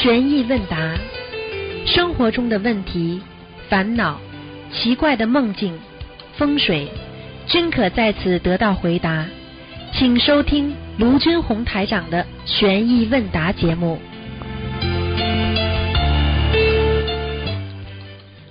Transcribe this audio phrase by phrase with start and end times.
[0.00, 0.76] 悬疑问答，
[1.84, 3.20] 生活中的问题、
[3.68, 4.20] 烦恼、
[4.72, 5.76] 奇怪的梦境、
[6.36, 6.88] 风水，
[7.48, 9.26] 均可在此得到回答。
[9.92, 14.00] 请收听卢军红台长的悬疑问答节目。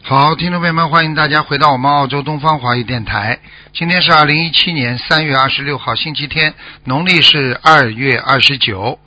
[0.04, 3.40] 好，听众朋友们，欢迎大家回到我们澳洲东方华语电台。
[3.72, 6.54] 今天是二零一七年三月二十六号，星期天，
[6.84, 9.00] 农历是二月二十九。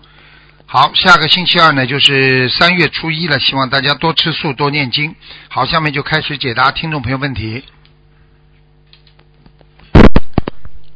[0.73, 5.13] 好，下个星期二呢就是三月初一了，希望大家多吃素，多念经。
[5.49, 7.65] 好，下面就开始解答听众朋友问题。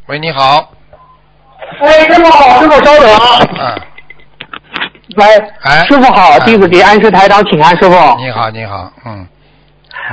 [0.07, 0.71] 喂，你好。
[1.81, 3.41] 哎，师傅好，师傅稍等啊。
[3.59, 3.81] 嗯，
[5.17, 5.25] 喂，
[5.63, 7.97] 哎师傅好，哎弟子给安师台长请安，师傅。
[8.21, 9.27] 你好，你好，嗯。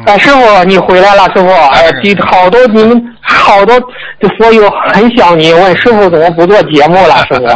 [0.08, 1.48] 哎，师傅你回来了，师傅。
[1.48, 3.80] 哎哎，弟好多你们好多
[4.20, 7.46] 这佛友很想你，问师傅怎么不做节目了，师傅。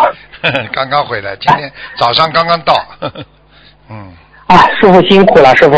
[0.74, 2.74] 刚刚回来，今天早上刚刚到。
[3.90, 4.12] 嗯，
[4.48, 5.76] 哎，师傅辛苦了，师傅。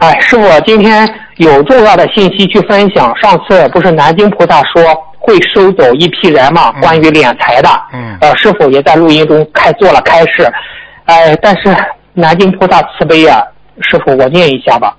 [0.00, 3.16] 哎，师傅今天有重要的信息去分享。
[3.18, 4.82] 上次不是南京菩萨说
[5.18, 7.68] 会收走一批人嘛，嗯关于敛财的。
[7.92, 10.50] 嗯呃，师傅也在录音中开做了开示。
[11.06, 11.74] 哎，但是
[12.14, 13.42] 南京菩萨慈悲啊，
[13.82, 14.96] 师傅我念一下吧。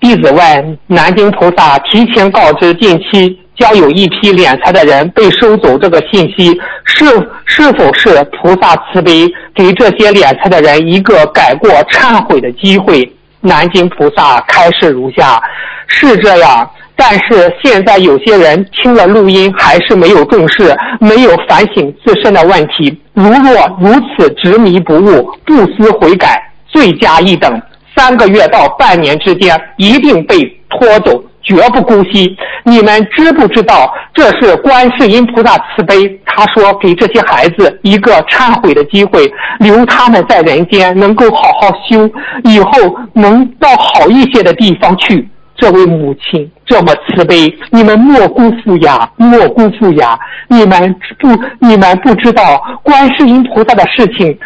[0.00, 7.04] 弟子问南京菩萨提前告知近期将有一批敛财的人被收走这个信息，是
[7.44, 13.10] 是否是菩萨慈悲给这些敛财的人一个改过忏悔的机会？
[13.40, 15.40] 南京菩萨开示如下：
[15.86, 23.00] 是这样，但是现在有些人听了录音还是没有重视，没有反省自身的问题。
[23.14, 26.36] 如若如此执迷不悟，不思悔改，
[26.68, 27.60] 罪加一等。
[27.96, 30.38] 三个月到半年之间，一定被
[30.70, 32.36] 拖走，绝不姑息。
[32.64, 36.20] 你们知不知道，这是观世音菩萨慈悲？
[36.26, 42.08] 他说给这些孩子一个忏悔的机会，留他们在人间能够好好修，
[42.44, 42.70] 以后
[43.14, 45.26] 能到好一些的地方去。
[45.56, 50.16] 这位母亲这么慈悲，你们莫辜负呀，莫辜负呀！
[50.46, 51.28] 你们不，
[51.58, 54.38] 你们不知道观世音菩萨的事情，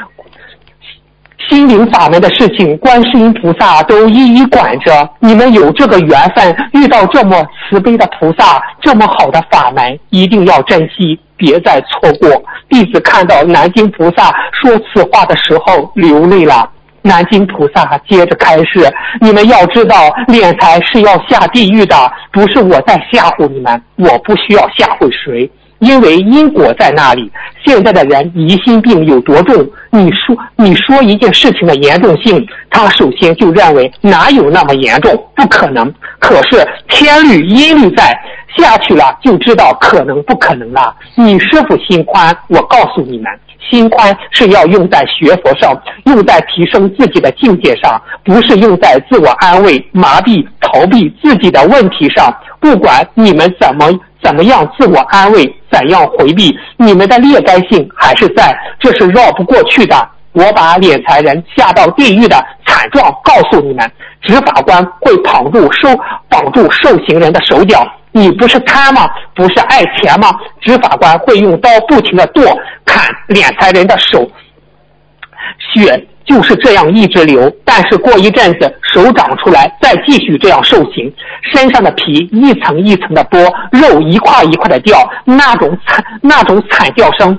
[1.49, 5.09] 心灵法门的事情，观世音菩萨都一一管着。
[5.19, 12.43] 你们有这个缘分，遇到这么慈悲的菩萨，这么好的法门，一定要珍惜，别再错过。
[12.69, 16.69] 弟子看到南京菩萨说此话的时候流泪了。
[17.05, 18.89] 南京菩萨接着开示：
[19.21, 21.97] 你们要知道，敛财是要下地狱的，
[22.31, 25.51] 不是我在吓唬你们，我不需要吓唬谁。
[25.83, 27.31] 因为因果在那里。
[27.65, 29.69] 现在的人疑心病有多重？
[29.91, 35.13] 你说你说一件事情的严重性，他首先就认为哪有那么严重？
[35.35, 35.93] 不可能。
[36.19, 38.17] 可是天律阴律在，
[38.57, 40.95] 下去了就知道可能不可能了。
[41.17, 43.27] 你师傅心宽，我告诉你们。
[43.71, 45.73] 心宽是要用在学佛上，
[46.05, 52.35] 用在提升自己的境界上，不是用在自我安慰、麻痹、逃避自己的问题上。
[52.61, 53.89] 不管你们怎么
[54.23, 60.09] 怎么样自我安慰，怎样回避，你们的劣根性还是在，这是绕不过去的。
[60.33, 63.91] 我把敛财人下到地狱的惨状告诉你们，
[64.23, 65.89] 执法官会绑住受
[66.29, 67.87] 绑住受刑人的手脚。
[68.13, 69.09] 你不是贪吗？
[69.35, 70.29] 不是爱钱吗？
[70.61, 72.45] 执法官会用刀不停的剁
[72.87, 74.27] 砍敛财人的手，
[75.75, 77.51] 血就是这样一直流。
[77.65, 81.13] 但是过一阵子手长出来，再继续这样受刑，
[81.53, 87.39] 身上的皮一层一层的剥，肉一块一块的掉，那种惨那种惨叫声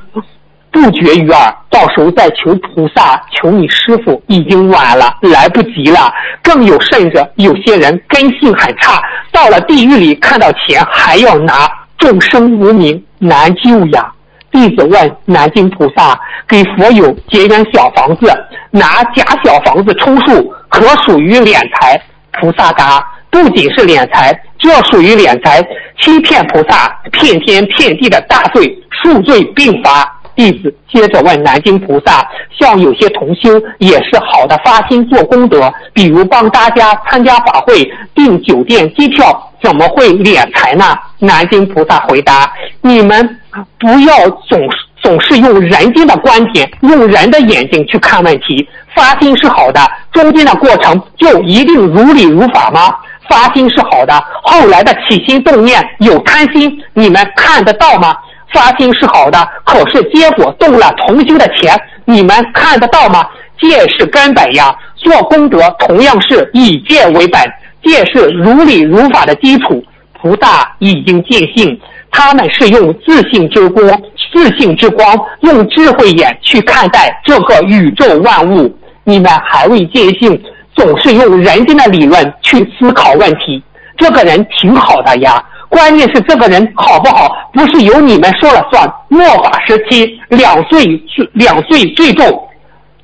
[0.72, 1.56] 不绝于耳。
[1.70, 6.12] 到时候再求菩萨，求你师傅，已经晚了，来不及了。
[6.42, 9.02] 更有甚者，有些人根性很差，
[9.32, 14.12] 到了地狱里看到钱还要拿，众生无名，难救呀。
[14.54, 18.32] 弟子问南京菩萨：给佛友结缘小房子，
[18.70, 22.00] 拿假小房子充数，可属于敛财？
[22.40, 25.62] 菩萨答：不仅是敛财，这属于敛财，
[26.00, 30.22] 欺骗菩萨，骗天骗地的大罪，数罪并罚。
[30.36, 32.28] 弟子接着问南京菩萨：
[32.60, 33.50] 像有些同修
[33.80, 40.98] 也是好的发心做功德，比如帮大家参加法会、订酒店机票，怎么会敛财呢？
[41.20, 42.52] 南京菩萨回答：
[42.82, 43.40] 你们
[43.80, 44.60] 不要总
[45.02, 48.68] 总是用人间的观点、用人的眼睛去看问题。
[48.96, 49.82] 发心是好的，
[50.12, 52.94] 中间的过程就一定如理如法吗？
[53.30, 54.14] 发心是好的，
[54.44, 58.16] 后来的起心动念有贪心，你们看得到吗？
[58.54, 63.26] 发心是好的，可是结果动了同修的钱，你们看得到吗？
[63.60, 67.42] 戒是根本呀，做功德同样是以戒为本，
[67.84, 69.84] 戒是如理如法的基础。
[70.14, 71.78] 菩萨已经见性，
[72.10, 73.86] 他们是用自信之光、
[74.34, 78.74] 自信之光，用智慧眼去看待这个宇宙万物。
[79.04, 80.42] 你们还未见性，
[80.76, 83.62] 总是用人间的理论去思考问题。
[83.98, 85.44] 这个人挺好的呀，
[85.74, 88.88] 关键是这个人好不好，不是由你们说了算。
[89.10, 90.86] 末法时期，两岁
[91.34, 92.26] 两岁最重，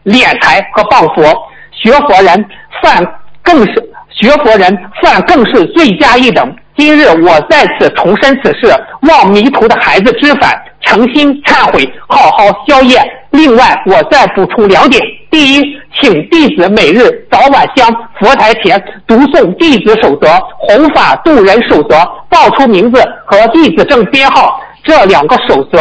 [0.05, 1.23] 敛财和谤佛，
[1.71, 2.45] 学佛人
[2.83, 3.03] 犯
[3.41, 3.73] 更是
[4.11, 6.55] 学佛人犯更是罪加一等。
[6.77, 8.71] 今日我在此重申此事，
[9.01, 13.01] 望迷途的孩子知返，诚心忏悔，好好消业。
[13.31, 15.01] 另外，我再补充两点：
[15.31, 15.61] 第一，
[15.99, 20.27] 请弟子每日早晚香佛台前读诵弟子守则、
[20.57, 21.97] 弘法度人守则，
[22.29, 24.61] 报出名字和弟子证编号。
[24.83, 25.79] 这两个守则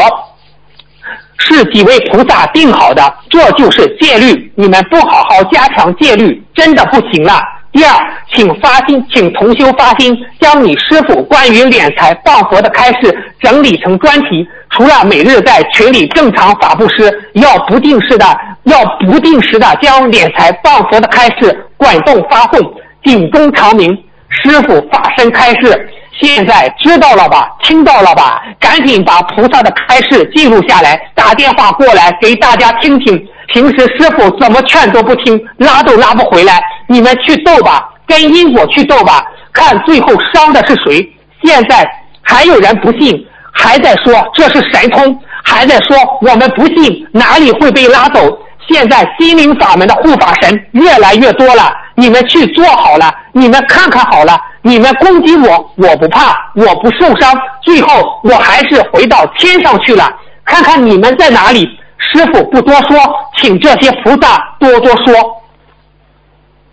[1.38, 4.52] 是几位菩萨定好的，这就是戒律。
[4.56, 7.40] 你们不好好加强戒律，真的不行了。
[7.70, 7.90] 第二，
[8.32, 14.46] 请发心，请同修发心，将你师傅关于敛财谤佛的开示整理成专题。
[14.70, 18.26] 除了每日在群里正常法布施，要不定时的，
[18.68, 22.60] 要不定时的将敛财谤佛的开示滚动发送，
[23.04, 23.96] 警钟长鸣。
[24.30, 27.48] 师傅法身开示，现在知道了吧？
[27.62, 28.42] 听到了吧？
[28.60, 33.18] 赶紧把菩萨的开示记录下来，打电话过来给大家听听。
[33.46, 36.62] 平时师傅怎么劝都不听，拉都拉不回来。
[36.86, 41.10] 你们去斗吧，跟因果去斗吧，看最后伤的是谁。
[41.42, 41.88] 现在
[42.20, 48.38] 还有人不信，还在说这是神通，还在说我们不信哪里会被拉走。
[48.68, 60.08] 现在心灵法门的护法神越来越多了，你们去做好了，你们看看好了，你们攻击我，我不怕，我不受伤，最后我还是回到天上去了。
[60.44, 61.66] 看看你们在哪里。
[62.00, 62.96] 师傅不多说，
[63.38, 65.42] 请这些菩萨多多说。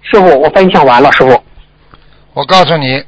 [0.03, 1.11] 师傅，我分享完了。
[1.13, 1.43] 师傅，
[2.33, 3.03] 我告诉你，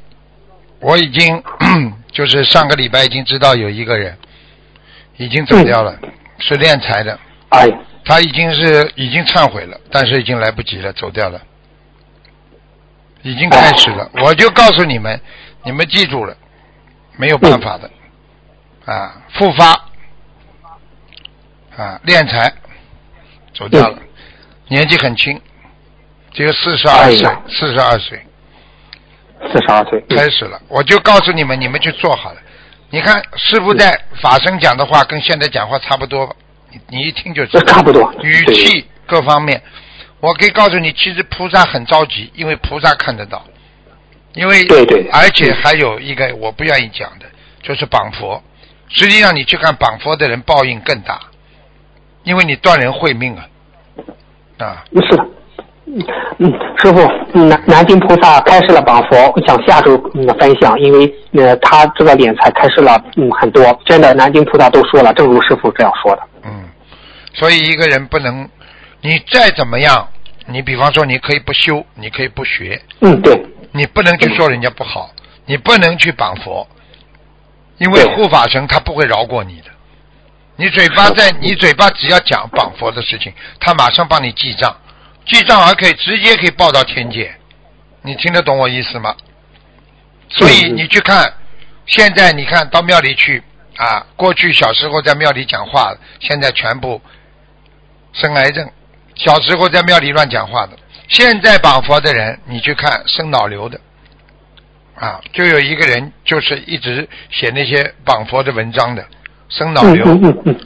[0.80, 1.42] 我已经
[2.12, 4.18] 就是上个礼拜已经知道有一个人
[5.18, 5.96] 已经走掉了，
[6.40, 7.18] 是练财的。
[7.50, 7.70] 哎，
[8.08, 11.42] 他已经是已经忏悔了，但是已经来不及了，走掉了，
[13.22, 14.10] 已经开始了。
[14.24, 15.20] 我就告诉你们，
[15.64, 16.36] 你们记住了，
[17.18, 17.92] 没有办法的。
[18.86, 19.72] 啊，复发。
[21.76, 22.54] 啊，敛财。
[23.54, 23.98] 走掉了，
[24.68, 25.42] 年纪很轻，
[26.32, 28.24] 只有四十二岁，四十二岁，
[29.52, 30.00] 四十二岁。
[30.16, 30.62] 开始了。
[30.68, 32.42] 我就告诉你们，你们去做好了。
[32.92, 36.47] 你看师傅在法身讲的话，跟现在讲话差不多，你
[36.90, 39.62] 你一听就知道，差不多，语气各方面，
[40.20, 43.46] 我可以告诉你，其实菩萨很着急，因为菩萨看得到，
[44.34, 47.26] 因为对对，而且还有一个我不愿意讲的，
[47.62, 48.44] 就是绑佛。
[48.90, 51.20] 实际上你去看绑佛的人，报应更大。
[52.24, 53.48] 因为你断人慧命啊，
[54.58, 55.16] 啊，是。
[55.16, 55.26] 的，
[56.40, 57.02] 嗯，师傅，
[57.48, 66.22] 南南京菩萨开示了绑佛，我想下周嗯分享，因为呃他这个敛财开示了嗯很多，真的南京菩萨都说了，正如师傅这样说的。
[66.44, 66.66] 嗯，
[67.34, 68.50] 所以一个人不能，
[69.02, 70.10] 你再怎么样，
[70.46, 73.42] 你比方说你可以不修，你可以不学，嗯对，
[73.72, 75.10] 你不能去说人家不好，
[75.46, 76.68] 你不能去绑佛，
[77.78, 79.72] 因为护法神他不会饶过你的。
[80.58, 84.76] 你嘴巴在，你嘴巴只要讲绑佛的事情，他马上帮你记账，
[85.28, 87.36] 记账还可以直接可以报到天界，
[88.02, 89.16] 你听得懂我意思吗？
[90.30, 91.34] 所以你去看，
[91.86, 93.44] 现在你看到庙里去
[93.76, 97.02] 啊，过去小时候在庙里讲话，现在全部
[98.14, 98.66] 生癌症；
[99.16, 100.78] 小时候在庙里乱讲话的，
[101.10, 103.80] 现在绑佛的人，你去看生脑瘤的，
[104.96, 109.06] 啊，就有一个人就是一直写那些绑佛的文章的。
[109.50, 110.06] 生脑瘤，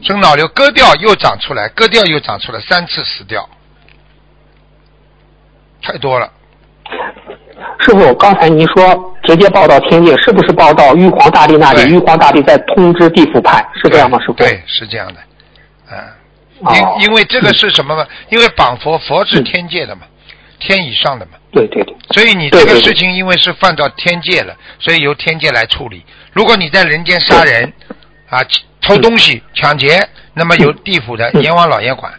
[0.01, 3.47] 生脑瘤，割掉又长出来，割掉又长出来，三次死掉，
[5.81, 6.29] 太多了。
[7.79, 11.93] 师傅，刚才您说直接报到天界，是不是报到玉皇大帝那里？
[11.93, 14.19] 玉皇大帝再通知地府派，是这样吗？
[14.19, 14.33] 师傅？
[14.33, 15.19] 对，是这样的。
[15.95, 16.15] 啊，
[16.75, 18.05] 因因为这个是什么嘛？
[18.29, 20.01] 因为绑佛，佛是天界的嘛，
[20.59, 21.31] 天以上的嘛。
[21.51, 21.95] 对对对。
[22.11, 26.03] 所以你这个事情，因为是犯到天界了，所以由天界来处理。
[26.31, 27.73] 如果你在人间杀人，
[28.29, 28.39] 啊。
[28.83, 32.11] 偷东西、抢劫，那么由地府的阎王老爷管，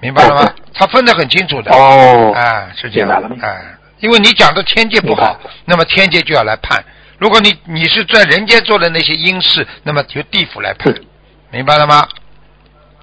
[0.00, 0.52] 明白了吗？
[0.74, 1.72] 他分得很清楚的。
[1.72, 3.56] 哦，啊，是这样的，啊，
[4.00, 6.84] 因为你讲的天界不好，那么天界就要来判。
[7.18, 10.94] 如果你你是在人间做的那些阴事，那么由地府来判，
[11.50, 12.06] 明白了吗？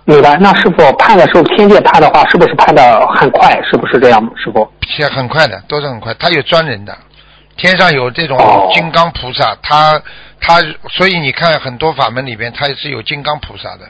[0.05, 0.37] 明白。
[0.37, 3.59] 那师傅判的时候，天界判的话，是不是判的很快？
[3.63, 4.21] 是不是这样？
[4.35, 4.71] 师傅？
[4.87, 6.13] 是很快的，都是很快。
[6.15, 6.95] 他有专人的，
[7.57, 8.37] 天上有这种
[8.73, 10.01] 金刚菩萨，他。
[10.45, 13.89] 他所以你看很多法门里边，他也是有金刚菩萨的，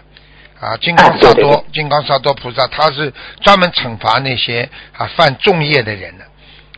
[0.63, 6.25] 啊，金刚萨多，金刚萨多菩萨，他是专门惩罚那些啊犯重业的人的。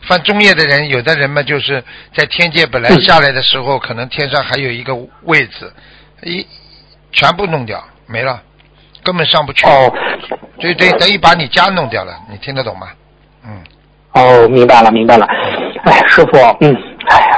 [0.08, 5.72] 犯重业的人，有的人嘛，就是在天界本来下来的时候，可能天上还有一个位置，
[6.22, 6.46] 一
[7.12, 8.40] 全部弄掉没了，
[9.02, 9.92] 根本上不去，哦
[10.58, 12.88] 对对等等于把你家弄掉了，你听得懂吗？
[13.44, 13.62] 嗯，
[14.12, 15.26] 哦，明白了明白了。
[15.84, 16.76] 哎，师傅，嗯，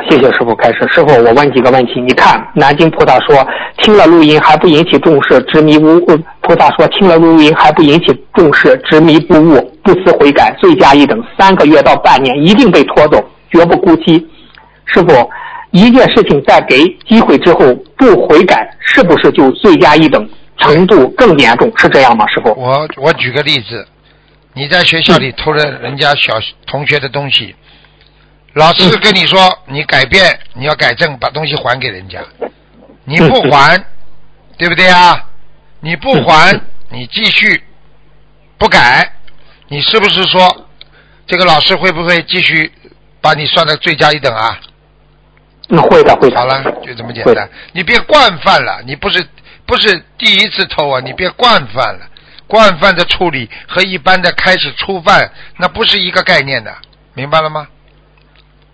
[0.09, 0.79] 谢谢师傅开始。
[0.91, 2.00] 师傅，我问几个问题。
[2.00, 3.47] 你看，南京菩萨说
[3.83, 14.27] 听了录音还不引起重视，执迷不悟；菩萨说听了录音还不引起重视，执迷不悟，不思悔改，罪加一等，三个月到半年一定被拖走，绝不姑息。
[14.87, 15.31] 师傅，
[15.73, 21.71] 一件事情在给机会之后不悔改，是不是就罪加一等，程度更严重？
[21.77, 22.27] 是这样吗？
[22.29, 22.55] 师傅？
[22.59, 23.87] 我我举个例子，
[24.55, 26.33] 你在学校里偷了人家小
[26.67, 27.55] 同学的东西，
[28.55, 32.21] 老师跟你说你改变，你要改正，把东西还给人家，
[33.05, 33.85] 你不还，
[34.57, 35.26] 对不对啊？
[35.81, 37.62] 你不还，你继续
[38.57, 39.12] 不改，
[39.69, 40.69] 你是不是说
[41.26, 42.73] 这个老师会不会继续
[43.21, 44.59] 把你算的罪加一等啊？
[45.69, 46.37] 嗯，会的会的。
[46.37, 47.49] 好了，就这么简单。
[47.73, 49.25] 你别惯犯了，你不是
[49.67, 52.09] 不是第一次偷啊，你别惯犯了。
[52.49, 56.75] 惯犯的处理和一般的开始初犯那不是一个概念的，
[57.12, 57.69] 明白了吗？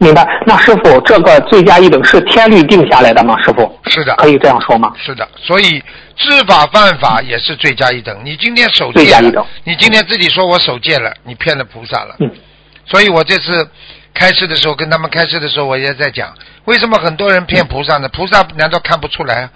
[0.04, 0.25] 明白。
[0.46, 3.34] 那师傅，这个罪加一等是天律定下来的吗？
[3.42, 4.92] 师傅，是的，可以这样说吗？
[5.02, 5.26] 是的。
[5.37, 5.82] 所以
[6.14, 8.14] 知法犯法也是罪加一等。
[8.23, 12.16] 你今天守戒了，你今天自己说我守戒了，你骗了菩萨了。
[12.20, 12.30] 嗯
[12.87, 13.66] 所以我这次
[14.12, 16.34] 开示的时候，跟他们开示的时候，我也在讲，
[16.66, 18.06] 为什么很多人骗菩萨呢？
[18.11, 19.49] 菩萨难道看不出来？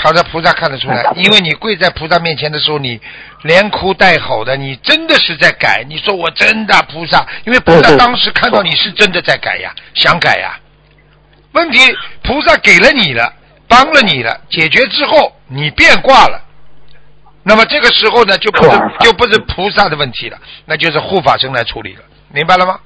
[0.00, 2.98] 跑到菩萨看得出来， 因为你跪在菩萨面前的时候，你
[3.42, 5.84] 连哭带吼的，你真的是在改。
[5.86, 10.58] 你说我真的菩萨，因为菩萨当时看到你是真的在改呀，想改呀。
[11.52, 11.78] 问题
[12.22, 13.32] 菩萨给了你了，
[13.68, 16.40] 帮了你了，解决之后你变卦了，
[17.42, 22.00] 那么这个时候呢，就不是就不是菩萨的问题了，那就是护法神来处理了，
[22.32, 22.78] 明白了吗？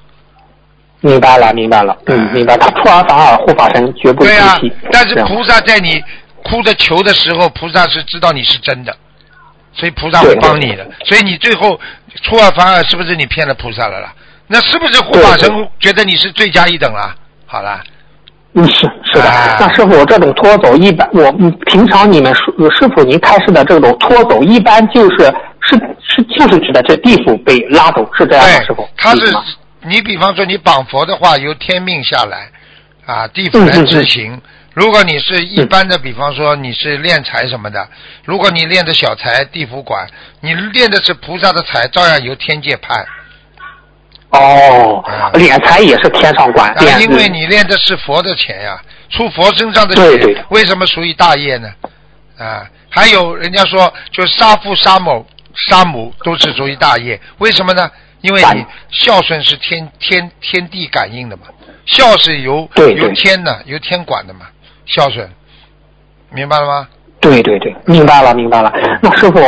[1.00, 1.94] 明白了，明白了。
[2.06, 2.56] 嗯，明白。
[2.56, 4.68] 他出尔反尔，护法神绝不对呀、姑息。
[4.70, 6.02] 这样但是菩萨在你
[6.44, 8.96] 哭着求的时候，菩萨是知道你是真的，
[9.72, 10.86] 所以菩萨会帮你的。
[11.04, 11.80] 所以你最后
[12.22, 14.14] 出尔反尔，是不是你骗了菩萨了啦？
[14.46, 17.14] 那是不是护法神觉得你是罪加一等了？
[17.46, 17.82] 好了，
[18.52, 19.24] 嗯，是是的。
[19.24, 22.42] 啊那师傅，我这种拖走一般，我嗯平常你们师
[22.78, 25.24] 师傅您开示的这种拖走，一般就是
[25.62, 28.62] 是是就是指的这地府被拉走，是这样吗？
[28.66, 29.32] 师傅对，，他是
[29.82, 32.50] 你比方说你绑佛的话，由天命下来
[33.06, 34.40] 啊，地府来嗯嗯嗯执行。
[34.74, 37.88] 如果你是一般的，比方说你是练财什么的，
[38.24, 40.06] 如果你练的小财，地府管；
[40.40, 43.06] 你练的是菩萨的财，照样由天界判。
[44.30, 51.72] 哦啊，敛财也是天上管，啊，因为你练的是佛的钱呀，出佛身上的钱对对，为什么属于大业呢？
[52.36, 57.88] 啊，还有人家说，就杀父杀母杀母都是属于大业，为什么呢？
[58.22, 61.42] 因为你孝顺是天天天地感应的嘛，
[61.86, 64.46] 孝是由由天的，由天管的嘛，
[64.86, 65.28] 孝顺，
[66.32, 66.88] 明白了吗？
[67.20, 68.72] 对对对，明白了明白了。
[69.00, 69.38] 那师傅，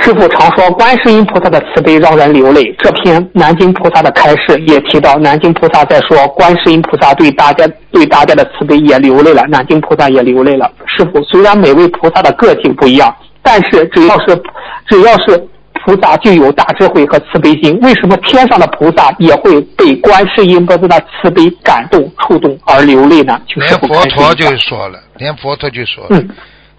[0.00, 2.72] 师傅常说观世音菩萨的慈悲让人流泪。
[2.78, 10.70] 这篇南京菩萨的开示也提到，南京菩萨在说观世音菩萨对大家对大家的慈悲也流泪了，南京菩萨也流泪了。
[10.86, 14.40] 师傅，虽然每位菩萨的个性不一样，但是只要是
[14.86, 15.48] 只要是
[15.84, 17.78] 菩萨就有大智慧和慈悲心。
[17.80, 23.40] 为什么天上的菩萨也会被观世音菩萨的慈悲感动触动而流泪呢？
[23.54, 26.28] 连佛陀就说了，连佛陀就说了，嗯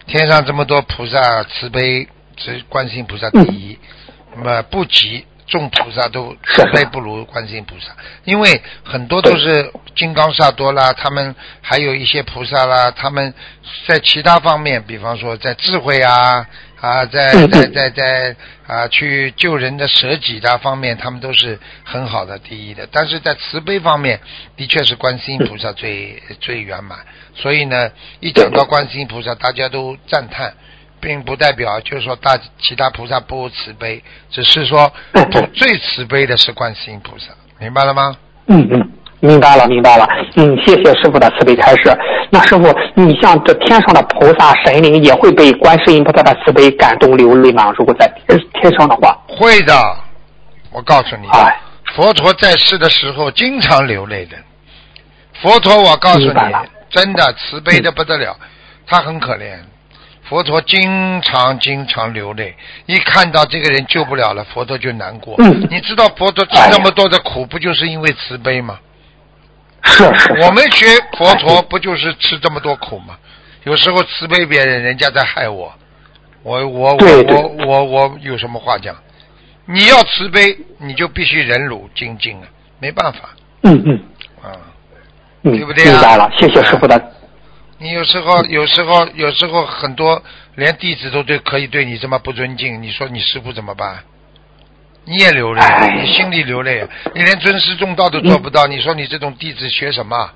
[0.07, 2.07] 天上这么多菩萨慈悲，
[2.37, 3.77] 只观世音菩萨第一，
[4.35, 7.91] 那么不及众菩萨都慈悲不如观世音菩萨，
[8.23, 13.33] 因为很多都是金刚萨多啦，他们还有一些菩萨啦，他们
[13.87, 16.45] 在其他方面，比方说在智慧啊
[16.85, 18.35] 啊，在在在在
[18.67, 24.19] 啊去救人的舍己的方面，他们都是很好的第一的，但是在慈悲方面，
[24.55, 26.99] 的确是观世音菩萨最最圆满。
[27.33, 27.89] 所以呢，
[28.19, 30.53] 一讲到观世音菩萨，大家都赞叹，
[31.01, 38.15] 并不代表就是说大其他菩萨不慈悲，只是说不最慈悲的是观世音菩萨，明白了吗？
[38.45, 40.07] 嗯嗯，明白了明白了。
[40.35, 41.91] 嗯，谢谢师傅的慈悲开示。
[42.29, 47.73] 那师傅，你像这天上的菩萨神灵也会被观世音菩萨的慈悲感动流泪吗？
[47.77, 49.73] 如果在天天上的话，会的，
[50.71, 51.59] 我告诉你，哎，
[51.95, 54.37] 佛陀在世的时候经常流泪的。
[55.41, 56.31] 佛陀，我告诉你
[56.89, 58.35] 真的慈悲的不得了，
[58.87, 59.57] 他很可怜。
[60.27, 62.55] 佛陀经常经常流泪，
[62.87, 65.35] 一看到这个人救不了了，佛陀就难过。
[65.37, 68.79] 嗯你知道佛陀吃那么多的苦，不就是因为慈悲吗？
[69.85, 70.85] 是是是，我们学
[71.17, 73.17] 佛陀不就是吃这么多苦吗？
[73.63, 75.73] 有时候慈悲别人，人家在害我，
[76.43, 78.95] 我我我我我我有什么话讲？
[79.65, 82.47] 你要慈悲，你就必须忍辱精进啊，
[82.79, 83.29] 没办法
[83.63, 84.03] 嗯嗯
[84.43, 84.53] 啊。
[85.43, 87.11] 嗯，对不对啊明白了，谢谢师傅的。
[87.77, 90.21] 你有时候有时候有时候很多
[90.55, 94.03] 连弟子都对可以对你这么不尊敬，你说你师傅怎么办？
[95.05, 100.29] 你也流泪，哎你心里流泪，你连尊师重道都做不到，你说你这种弟子学什么？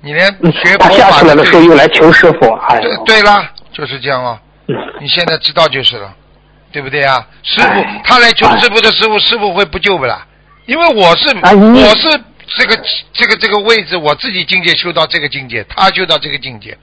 [0.00, 4.38] 你连嗯学，佛法的时候又来求师傅，哎对呦，对了，就是这样哦。
[4.68, 6.14] 嗯你现在知道就是了，
[6.70, 7.26] 对不对啊？
[7.42, 10.24] 师傅哎他来求哎师傅的师傅，师傅会不救不啦？
[10.66, 12.20] 因为我是我是
[12.56, 12.78] 这个
[13.12, 16.76] 这个这个位置，我自己境界修到这个境界，他修到这个境界，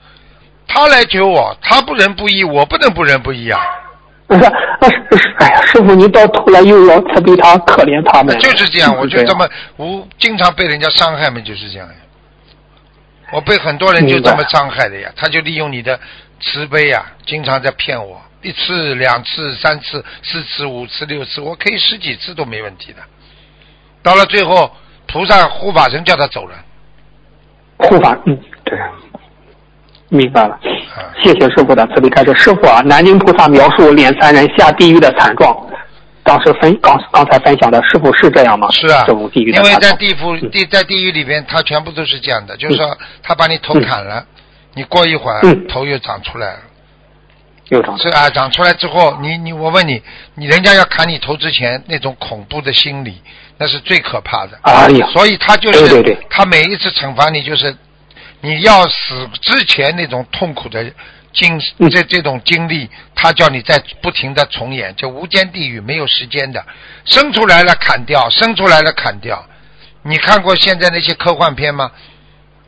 [0.68, 3.60] 他来求我，他不仁不义，我不能不仁不义啊！
[4.26, 4.40] 不 是，
[4.80, 11.94] 那是是，哎呀，师傅，你到头来又要慈悲他，可怜他们，就是这样，我就这这么无经常被人家伤害嘛，就是这样呀。
[13.32, 15.98] 我被很多人就这么伤害的呀，他就利用你的
[16.40, 22.98] 慈悲呀，经常在骗我，一次、两次、三次、四次、五次、六次，我可以十几次都没问题的。
[24.02, 24.70] 到了最后，
[25.08, 26.54] 菩萨护法神叫他走了，
[27.78, 28.78] 护法，嗯，对，
[30.08, 30.54] 明白了。
[30.94, 32.34] 啊，谢谢师傅的慈悲开示。
[32.34, 35.56] 师傅啊，南京菩萨描述敛财人下地狱的惨状，
[36.22, 38.68] 当时分刚刚才分享的，师傅是这样吗？
[38.72, 39.74] 是啊这种地狱，因为。
[39.76, 44.24] 在地府嗯地在地狱里边，他全部都是这样的，就是说他把你头砍了，
[44.74, 46.58] 你过一会儿嗯头又长出来了。
[47.68, 50.00] 又长是啊，长出来之后，你你我问你，
[50.36, 53.20] 你人家要砍你头之前那种恐怖的心理，
[53.58, 54.56] 那是最可怕的。
[54.62, 57.74] 哎呀，所以他就是对对对他每一次惩罚你，就是
[58.40, 60.84] 你要死之前那种痛苦的
[61.32, 66.64] 经嗯这这种经历，他叫你在不停的重演，就无间地狱没有时间的，
[67.04, 69.44] 生出来了砍掉，生出来了砍掉。
[70.02, 71.90] 你看过现在那些科幻片吗？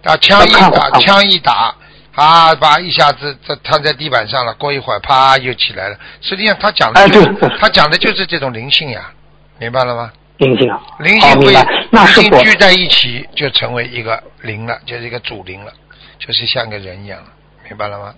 [0.04, 1.74] 啊，枪一打，枪一打，
[2.14, 5.96] 啊，把一下子这瘫在地板上了，过一会儿啪又起来了。
[6.20, 9.10] 实际上他讲的哎就是、他讲的就是这种灵性呀，
[9.58, 10.12] 明白了吗？
[10.38, 11.66] 灵性啊，灵性会白。
[11.90, 15.72] 那师傅，灵性聚在一起，就成为一个灵了，就是一个主灵了，
[16.18, 17.26] 就是像个人一样了，
[17.68, 18.14] 明白了吗？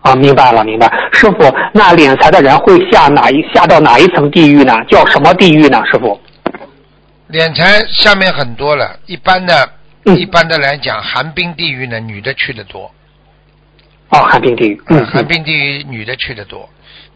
[0.00, 0.90] 啊，明白了，明白。
[1.12, 4.72] 师傅，那敛财的人会下哪一下到哪一层地狱呢？
[4.88, 5.82] 叫什么地狱呢？
[5.86, 6.18] 师傅？
[7.30, 9.70] 敛财下面很多了，一般的，
[10.06, 12.90] 嗯一般的来讲，寒冰地狱呢，女的去的多，
[14.08, 14.82] 哦，寒冰地狱。
[14.86, 16.66] 嗯，寒冰地狱女的去的多。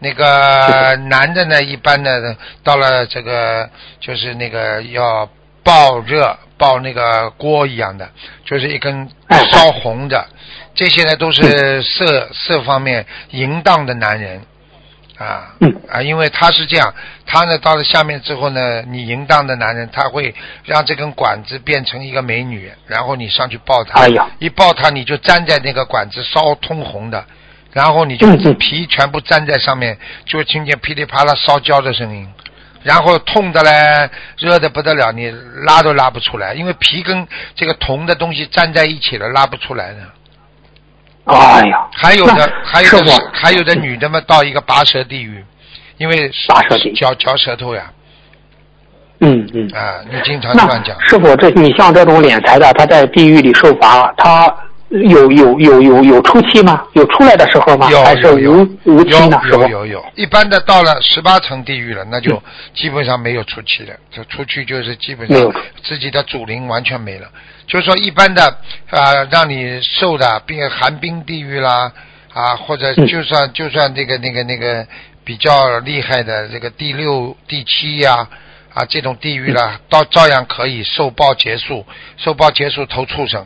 [0.03, 3.69] 那个男的呢，一般呢到了这个
[4.01, 5.27] 就是那个要
[5.63, 8.07] 爆热爆那个锅一样的，
[8.45, 9.39] 就是一根哎。
[9.51, 10.27] 烧红的，
[10.75, 14.41] 这些呢都是色色方面淫荡的男人。
[15.17, 15.73] 啊嗯。
[15.89, 16.93] 啊，因为他是这样，
[17.25, 20.33] 他呢到了下面之后呢，你淫荡的男人他会
[20.65, 24.27] 让这根管子变成一个美女，然后你上去抱他，哎呀。
[24.39, 27.23] 一抱他你就粘在那个管子烧通红的。
[27.73, 32.27] 然后你就皮全部粘在上面，就会听见噼里啪啦烧焦的声音，
[32.83, 35.31] 然后痛的嘞，热的不得了，你
[35.65, 39.99] 拉都拉不出来，因为皮跟这个铜的东西粘在一起了，拉不出来的。
[41.25, 45.43] 哎呀，还有的，还有的还有的女的嘛，到一个拔舌地狱，
[45.97, 47.91] 因为拔舌地嚼嚼舌头呀，
[49.21, 49.67] 嗯嗯。
[49.73, 50.95] 啊，你经常那乱讲。
[51.01, 54.53] 师傅，这你像这种敛财的，他在地狱里受罚，他
[55.01, 56.85] 有有有有有出期吗？
[56.93, 57.89] 有出来的时候吗？
[57.89, 59.51] 有还是有有无无期有？
[59.51, 62.41] 有有有，一般的到了十八层地狱了，那就
[62.75, 65.51] 基本上没有出期了，就出去就是基本上
[65.83, 67.27] 自己的主灵完全没了。
[67.65, 68.43] 就是说，一般的
[68.91, 71.91] 啊、让你受的冰寒冰地狱啦
[72.31, 74.85] 啊，或者嗯就算就算这个那个那个
[75.23, 78.27] 比较厉害的这个第六、第七呀
[78.75, 81.83] 啊这种地狱啦，到照样可以受报结束，
[82.17, 83.43] 受报结束投畜生，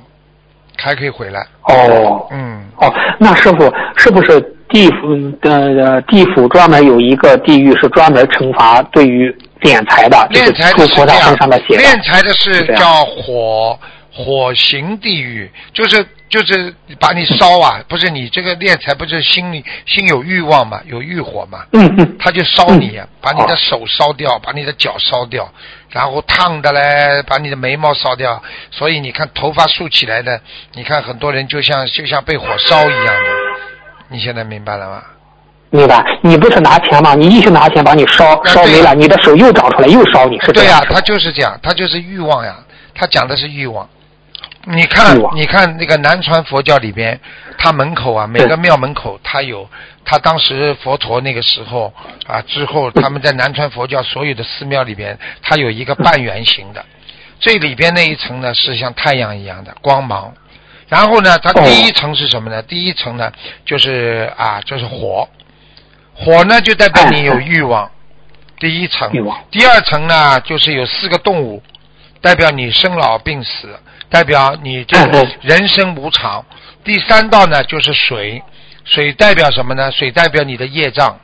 [0.77, 1.39] 还可以回来。
[1.63, 5.51] 哦嗯，哦，那师傅是不是地府的、
[5.83, 9.29] 呃、地府专门有一个地狱是专门惩罚对于
[9.61, 11.35] 敛财的，就是敛财的是这样？
[11.37, 13.77] 敛财的是叫火
[14.11, 22.17] 火刑地狱，就是就是把你烧啊，不是你这个敛财不是心里心有欲望嘛，有欲火嘛，嗯嗯。
[22.19, 25.49] 他就烧你，把你的哦手烧掉，把你的脚烧掉，
[25.89, 30.41] 然后烫的嘞，把你的眉毛烧掉，所以你看头发竖起来的，
[30.73, 33.29] 你看很多人就像就像被火烧一样的，
[34.09, 35.03] 你现在明白了吗？
[35.69, 37.13] 明白，你不是拿钱吗？
[37.15, 42.55] 你一去拿钱把你烧烧没了，你的手又长出来又烧你，对呀、他就是这样，他就是欲望呀，
[42.93, 43.87] 他讲的是欲望。
[44.69, 47.17] 你看你看那个南传佛教里边，
[47.58, 49.69] 它门口啊，每个庙门口它有，
[50.03, 51.93] 他当时佛陀那个时候
[52.27, 56.84] 啊，之后他们在南传佛教所有的寺庙里边，它有一个半圆形的，
[57.39, 60.34] 最里边那一层呢是像太阳一样的光芒，
[60.89, 61.63] 然后呢，它哦。
[61.63, 62.62] 第一层是什么呢？
[62.63, 63.32] 第一层呢
[63.65, 65.30] 就是啊，就是火，
[66.13, 67.89] 火呢就代表你有欲望，
[68.60, 69.10] 第一层。
[69.49, 71.63] 第二层呢就是有四个动物，
[72.19, 73.80] 代表你生老病死。
[74.09, 76.45] 代表你这个人生无常。
[76.83, 78.41] 第三道呢就是水，
[78.85, 79.91] 水代表什么呢？
[79.91, 81.19] 水代表你的业障，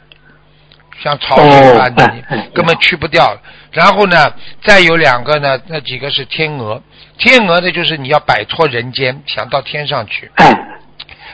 [1.01, 3.37] 像潮水般的，你根本去不掉。
[3.71, 6.81] 然后呢，再有两个呢，那几个是天鹅，
[7.17, 10.29] 天鹅呢就是你要摆脱人间，想到天上去。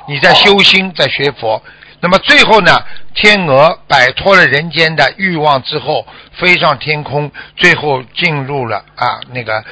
[0.08, 1.62] 你在修心，在学佛。
[2.02, 2.80] 那么最后呢，
[3.14, 9.64] 天鹅摆脱了人间的欲望之后，飞上天空，最后进入了啊那个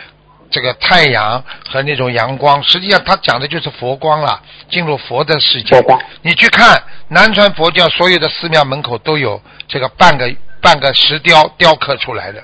[0.50, 2.62] 这个太阳和那种阳光。
[2.64, 5.76] 实际上，他讲的就是佛光了，进入佛的世界。
[6.22, 12.42] 你去看南传佛教所有的寺庙门口都有这个半个半个石雕雕刻出来的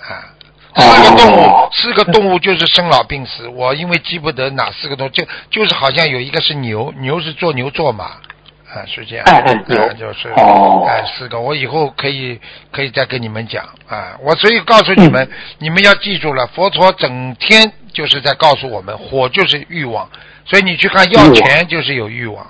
[0.00, 0.34] 啊。
[0.72, 3.48] 四个动物，四个动物就是生老病死。
[3.48, 8.18] 我因为记不得哪四个动物，就就是好像有一个是牛，牛是做牛做马。
[8.72, 10.28] 啊，是这样，哎哎，有，就是，
[10.86, 15.28] 哎，四个，我以后可以可以再跟你们讲啊，我所以告诉你们，
[15.58, 20.08] 你们要记住了，佛陀整天就是在告诉我们，火就是欲望，
[20.44, 22.46] 所以你去看要钱就是有欲望，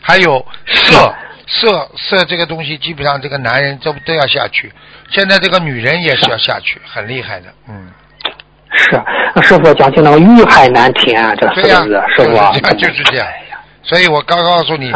[0.00, 1.14] 还有色
[1.48, 4.72] 色色这个东西，基本上这个男人都都要下去，
[5.10, 7.90] 现在这个女人也是要下去，很厉害的，嗯，
[8.70, 9.02] 是，
[9.42, 13.26] 师傅讲起那个欲海难填啊，这四个字，师傅，就是这样。
[13.82, 14.92] 所以我刚告诉你，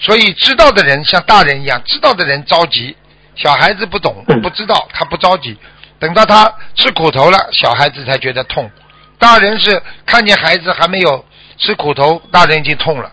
[0.00, 2.96] 所以知道的人像大人一样，知道的人着急，
[3.36, 5.56] 小孩子不懂不知道，他不着急，
[5.98, 8.70] 等到他吃苦头了，小孩子才觉得痛。
[9.18, 11.24] 大人是看见孩子还没有
[11.58, 13.10] 吃苦头，大人已经痛了，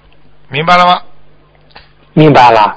[0.50, 1.02] 明白了吗？
[2.14, 2.76] 明白了。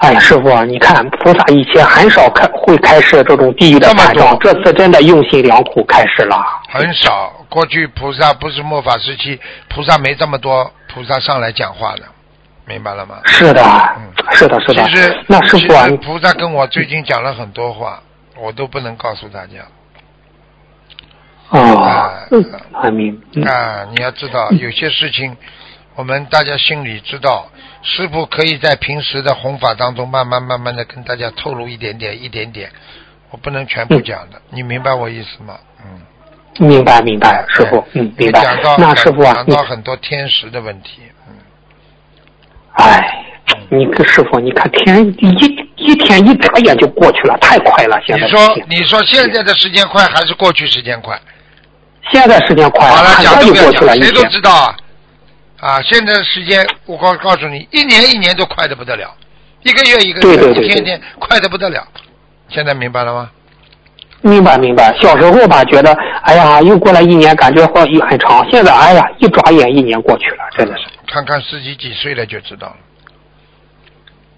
[0.00, 6.36] 哎，师傅，你看菩萨以前很少开会开设这种地狱的大章，这次真的用心良苦开始了。
[6.68, 10.72] 很少，过去菩萨不是末法时期，菩萨没这么多。
[10.92, 12.02] 菩萨上来讲话的，
[12.66, 13.20] 明白了吗？
[13.24, 13.62] 是的，
[13.96, 14.84] 嗯，是的，是的。
[14.84, 18.02] 其实，那师傅，菩萨跟我最近讲了很多话，
[18.36, 19.64] 我都不能告诉大家。
[21.48, 23.22] 啊，嗯，明。
[23.46, 25.34] 啊，你要知道，有些事情，
[25.94, 27.50] 我们大家心里知道，
[27.82, 32.70] 师傅可以在平时的弘法当中，慢慢慢慢的跟大家透露一点点，一点点，
[33.30, 35.58] 我不能全部讲的，你明白我意思吗？
[35.84, 36.00] 嗯。
[36.58, 38.42] 明白明白，师傅，嗯，明白。
[38.78, 41.34] 那师傅啊，讲到很多天时的问题，嗯。
[42.72, 43.24] 哎，
[43.70, 45.28] 你跟师傅，你看天一
[45.76, 47.98] 一天一眨眼就过去了，太快了。
[48.06, 51.18] 现在你说你说现在的时间快还是过去时间快？
[52.10, 54.76] 现在时间快，好了，讲就过去了，谁都知道啊。
[55.60, 59.10] 啊，现在时间我告告诉你，一年一年都快的不得了，
[59.62, 61.82] 一个月一个月，一天天快的不得了。
[62.48, 63.30] 现在明白了吗？
[64.24, 68.48] 明白明白，小时候吧，觉得哎呀，又过了一年，感觉好很长。
[68.50, 70.84] 现在哎呀，一转眼一年过去了，真的是。
[71.06, 72.76] 看看自己几岁了就知道了。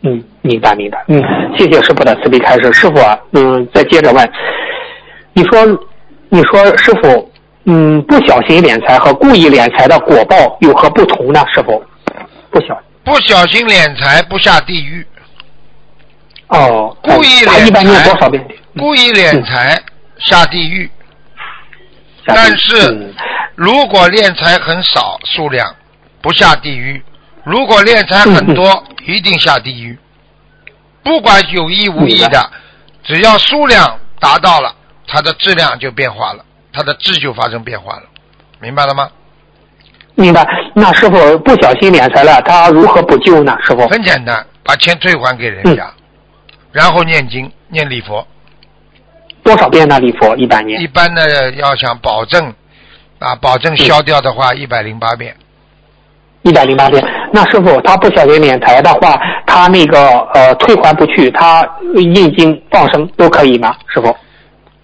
[0.03, 1.03] 嗯，明白明白。
[1.09, 1.23] 嗯，
[1.57, 2.73] 谢谢师傅的慈悲开示。
[2.73, 2.95] 师傅，
[3.33, 4.33] 嗯，再接着问，
[5.33, 5.65] 你说，
[6.29, 7.31] 你说师傅，
[7.65, 11.45] 嗯，不小心敛财和故意敛财的果报有何不同呢？
[11.55, 11.83] 师傅，
[12.51, 15.07] 不小不小心敛财不下地狱。
[16.49, 17.67] 哦，故意敛财。
[17.67, 18.47] 一般念多少遍？
[18.77, 19.81] 故意敛财
[20.19, 20.91] 下地狱，
[22.27, 23.15] 但是
[23.55, 25.75] 如果敛财很少数量
[26.23, 27.03] 不下地狱，
[27.45, 29.99] 如果敛财很多 一定下地狱。
[31.03, 32.51] 不管有意无意的，
[33.03, 34.75] 只要数量达到了，
[35.07, 38.05] 它的质量就变化了，它的质就发生变化了，
[38.59, 39.11] 明白了吗？
[40.15, 40.47] 明白。
[40.75, 43.55] 那师傅不小心敛财了，他如何补救呢？
[43.63, 45.93] 师傅很简单，把钱退还给人家，
[46.73, 48.27] 然后念经念礼佛。
[49.45, 50.01] 多少遍呢？
[50.01, 50.81] 礼佛一百年。
[50.81, 52.53] 一般的要想保证
[53.19, 55.37] 啊，保证消掉的话，一百零八遍。
[56.43, 57.05] 一百零八遍。
[57.31, 61.63] 那师傅，他不小心敛财的话，他那个呃退还不去，他
[61.95, 63.77] 印经放生都可以吗？
[63.87, 64.17] 师傅？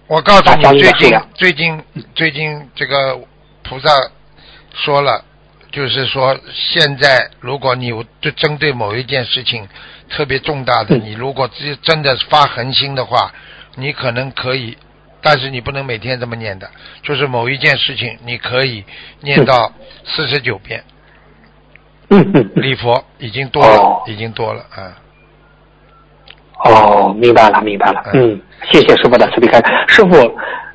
[0.05, 3.19] 我告诉你，最近最近最近这个
[3.63, 3.89] 菩萨
[4.75, 5.23] 说了，
[5.71, 9.67] 就是说现在如果你就针对某一件事情
[10.09, 13.31] 特别重大的，你如果真真的发恒心的话。
[13.75, 14.77] 你可能可以，
[15.21, 16.69] 但是你不能每天这么念的。
[17.03, 18.83] 就是某一件事情，你可以
[19.21, 19.71] 念到
[20.03, 20.83] 四十九遍。
[22.09, 22.51] 嗯嗯。
[22.55, 24.97] 礼佛已经多了，已经多了啊。
[26.63, 28.01] 哦，明白了，明白了。
[28.13, 28.39] 嗯，
[28.71, 29.65] 谢谢师傅的慈悲开示。
[29.87, 30.15] 师傅，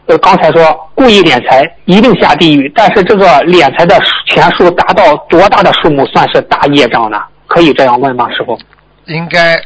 [0.07, 7.23] 呃，刚才说故意敛财一定下地狱，但是这个敛财的钱数达到多大的数目算是大业障呢？
[7.47, 8.59] 可以这样问吗，师傅？
[9.05, 9.63] 应该，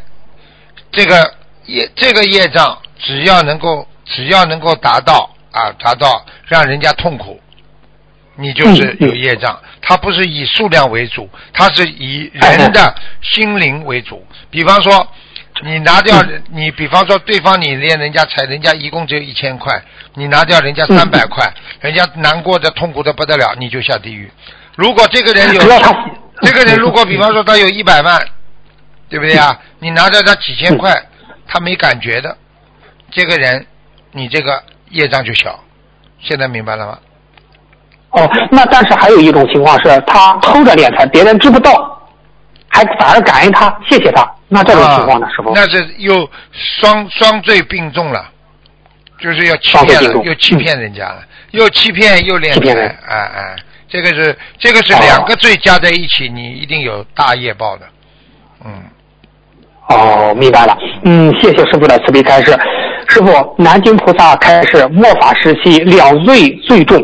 [0.93, 1.16] 这个
[1.64, 2.77] 业这个业障。
[3.02, 7.40] 只要能够，只要能够达到啊，达到让人家痛苦，
[8.36, 9.58] 你就是有业障。
[9.82, 14.24] 它不是以数量为主，它是以人的心灵为主。
[14.50, 15.08] 比方说，
[15.62, 19.82] 你拿掉你，比方说对方你连人家财，人家一共只有一千块，
[20.14, 24.30] 你拿掉人家三百块，人家难过的痛苦的不得了，你就下地狱。
[24.76, 25.60] 如果这个人有
[26.42, 28.18] 这个人如果比方说他有一百万，
[29.08, 29.58] 对不对啊？
[29.80, 30.94] 你拿掉他几千块，
[31.48, 32.36] 他没感觉的，
[33.11, 33.66] 这个人
[34.12, 35.59] 你这个业障就小。
[36.23, 36.99] 现在明白了吗？
[38.11, 41.99] 哦，那但是还有一种情况是，他偷着敛财，别人知不道，
[42.68, 44.31] 还反而感恩他，谢谢他。
[44.49, 45.49] 那这种情况呢，师傅？
[45.49, 48.29] 啊那是又双双罪并重了，
[49.18, 53.57] 就是要欺骗了，又欺骗人家了，又欺骗又敛财，欺骗人哎哎，
[53.88, 57.87] 这个是这个是哦两个罪加在一起，你一定有大业报的，
[58.64, 58.83] 嗯，
[59.88, 60.77] 哦，明白了。
[61.05, 62.55] 嗯，谢谢师傅的慈悲开示。
[63.12, 66.96] 师傅，南京菩萨开始，末法时期两罪最重，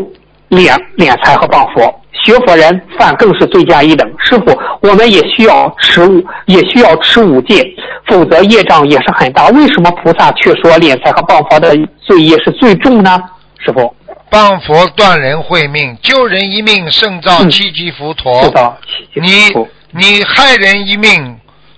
[0.50, 1.92] 敛敛财和谤佛。
[2.24, 4.08] 学佛人犯更是罪加一等。
[4.20, 7.60] 师傅，我们也需要持五，也需要持五戒，
[8.06, 9.48] 否则业障也是很大。
[9.48, 13.20] 为什么菩萨却说敛财和谤佛的罪业是最重呢？
[13.58, 13.92] 师傅，
[14.30, 18.30] 谤佛断人慧命，救人一命胜造嗯七级浮屠。
[19.14, 19.48] 你
[19.90, 21.36] 你害人一命，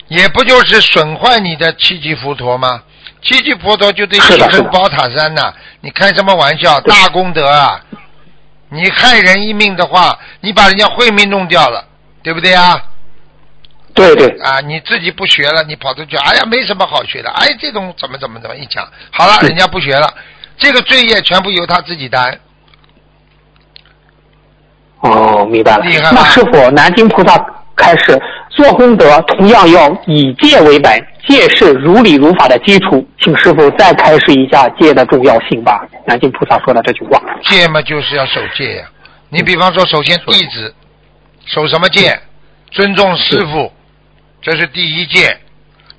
[0.08, 2.82] 也不就是损坏你的七级浮屠吗？
[3.28, 6.80] 七级佛陀就得西是的是的城宝塔山呐、你开什么玩笑？
[6.80, 7.78] 大功德啊！
[8.70, 11.84] 你害人一命的话，你把人家慧命弄掉了，
[12.22, 12.82] 对不对啊？
[13.94, 20.08] 对对，啊，你自己不学了，你跑出去，哎呀，没什么好学的，哎，这种怎么怎么怎么一讲，好了，嗯人家不学了，
[20.56, 22.40] 这个罪业全部由他自己担。
[25.00, 26.04] 哦，明白了厉害。
[26.04, 27.36] 吧那师傅，南京菩萨
[27.76, 28.18] 开始
[28.58, 30.92] 做功德，同样要以戒为本，
[31.28, 33.08] 戒是如理如法的基础。
[33.20, 35.86] 请师傅再开示一下戒的重要性吧。
[36.04, 37.22] 南京菩萨说的这句话。
[37.44, 38.90] 戒嘛，就是要守戒呀。
[39.28, 40.74] 你比方说，首先弟子
[41.46, 42.18] 守什么戒？
[42.72, 43.72] 尊重师傅，
[44.42, 45.36] 这是第一戒。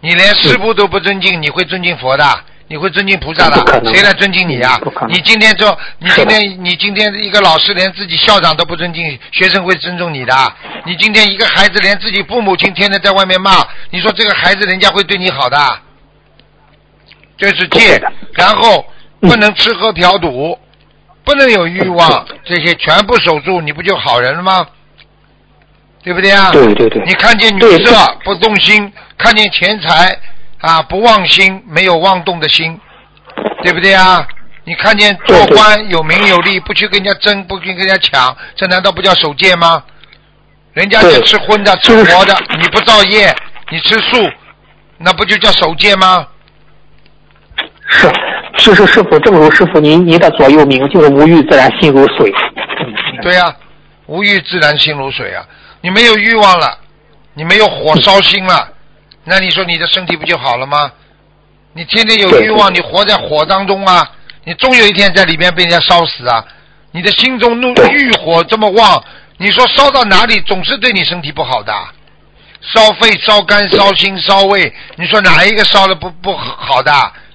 [0.02, 2.26] 你连师傅都不尊敬，你会尊敬佛的？
[2.70, 3.92] 你会尊敬菩萨的？
[3.92, 10.34] 谁来尊敬你呀你今天做，你今天你今天一个老师连自己校长都不尊敬，学生会尊重你的？
[10.86, 15.58] 你今天一个孩子连自己父母亲天天在外面骂，你说这个孩子人家会对你好的？
[17.38, 18.00] 这是戒
[18.34, 18.86] 然后
[19.22, 20.60] 嗯不能吃喝嫖赌，
[21.24, 24.68] 不能有欲望，这些全部守住，你不就好人了吗？
[26.04, 26.52] 对不对啊？
[26.52, 30.16] 对对对你看见女色不动心，看见钱财
[30.60, 32.80] 啊不忘心，没有妄动的心，
[33.64, 34.28] 对不对啊？
[34.66, 39.84] 你看见做官有名有利，不去跟人家争，不去跟人家抢，这难道不叫守戒吗？
[40.74, 43.36] 人家对是吃荤的、吃活的，你不造业，
[43.72, 44.30] 你吃素，
[44.98, 46.28] 那不就叫守戒吗？
[47.90, 48.12] 是，
[48.58, 52.32] 是是师傅，正如师傅您您的左右铭就是无欲自然心如水。
[52.82, 52.94] 嗯，
[53.24, 53.52] 对呀、
[54.06, 55.44] 无欲自然心如水啊！
[55.82, 56.78] 你没有欲望了，
[57.34, 58.74] 你没有火烧心了，
[59.30, 60.92] 那你说你的身体不就好了吗？
[61.74, 64.12] 你天天有欲望，你活在火当中啊，
[64.44, 66.44] 你终有一天在里面被人家烧死啊！
[66.92, 69.04] 你的心中怒欲火这么旺，
[69.38, 71.72] 你说烧到哪里总是对你身体不好的，
[72.60, 76.92] 烧肺、烧肝、烧心、烧胃，你说哪一个烧的不不好的？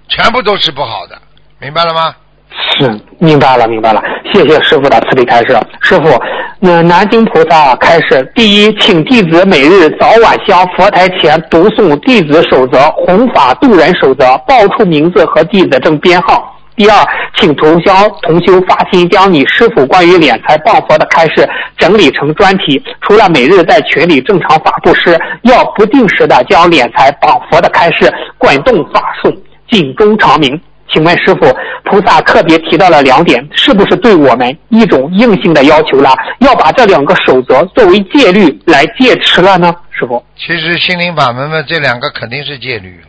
[0.09, 1.17] 全部都是不好的，
[1.61, 2.17] 明白了吗？
[2.57, 5.59] 是，明白了，明白了，谢谢师傅的慈悲开示。
[5.81, 6.21] 师傅，
[6.61, 16.51] 那南京菩萨开示：第一，请弟子每日早晚向佛台前读诵弟子守则、弘法度人守则，报出名字和弟子证编号。
[16.77, 29.33] 第二，请同乡同修发心将你师傅关于敛财谤佛的开示整理成专题，除了每日在群里正常发布施，要不定时的将敛财谤佛的开示滚动发送，
[29.71, 30.61] 警钟长鸣。
[30.95, 31.41] 请问师傅，
[31.85, 36.15] 菩萨特别提到了两点，是不是对我们一种硬性的要求了？
[36.39, 39.75] 要把这两个守则作为戒律来戒持了呢？
[39.91, 43.01] 师傅，其实心灵法门嘛，这两个肯定是戒律，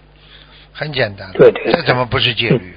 [0.74, 1.30] 很简单。
[1.34, 2.76] 对对对这怎么不是戒律？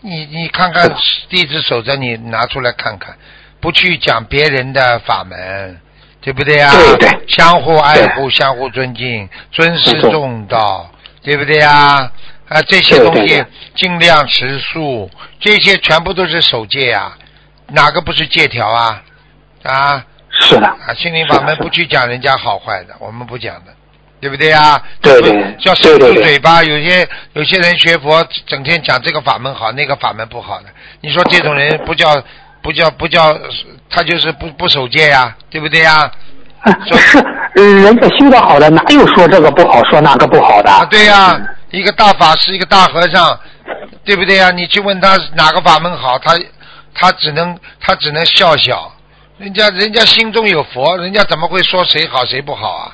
[0.00, 0.88] 你你看看
[1.28, 3.16] 弟子守则，你拿出来看看，
[3.60, 5.78] 不去讲别人的法门，
[6.20, 6.70] 对不对啊？
[6.70, 10.88] 对对相互爱护，相互尊敬，尊师重道，
[11.22, 12.10] 对不对啊？
[12.54, 17.18] 啊，这些东西尽量持素，这些全部都是守戒啊，
[17.72, 19.02] 哪个不是戒条啊？
[19.64, 20.04] 啊？
[20.30, 23.72] 是的，啊，心灵法门不去讲人家好坏的，我们不讲的，
[24.20, 24.80] 对不对呀？
[25.00, 26.62] 对对不叫守对对对住嘴巴。
[26.62, 30.66] 有些有些人学佛，整天讲这个法门好，那个法门不好的，
[31.00, 32.22] 你说这种人不叫
[32.62, 33.36] 不叫不叫，
[33.90, 36.08] 他就是不不守戒呀，对不对呀？
[36.60, 36.72] 啊
[37.56, 40.70] 是人家修的好的，哪有说这个不好，说那个不好的？
[40.70, 41.38] 啊，对呀，
[41.74, 43.38] 一个大法师，一个大和尚，
[44.04, 44.50] 对不对呀？
[44.50, 46.32] 你去问他哪个法门好，他
[46.94, 48.92] 他只能他只能笑笑，
[49.38, 52.92] 人家人家心中有佛，人家怎么会说谁好谁不好啊？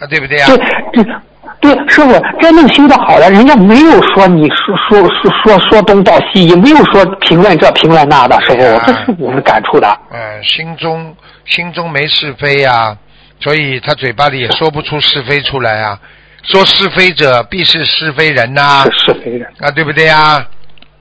[0.00, 0.46] 啊，对不对呀？
[0.46, 1.14] 对对
[1.60, 10.00] 对，师傅，真正修的好的，人家没有说你说说说说说东道西，也没有说评论这评论那的，师傅，这是我们感触的。
[10.10, 12.96] 嗯，心中心中没是非呀、
[13.40, 15.98] 所以他嘴巴里也说不出是非出来啊。
[16.42, 19.46] 说是非者必是是非人呐、是是非人。
[19.60, 20.46] 啊，对不对呀？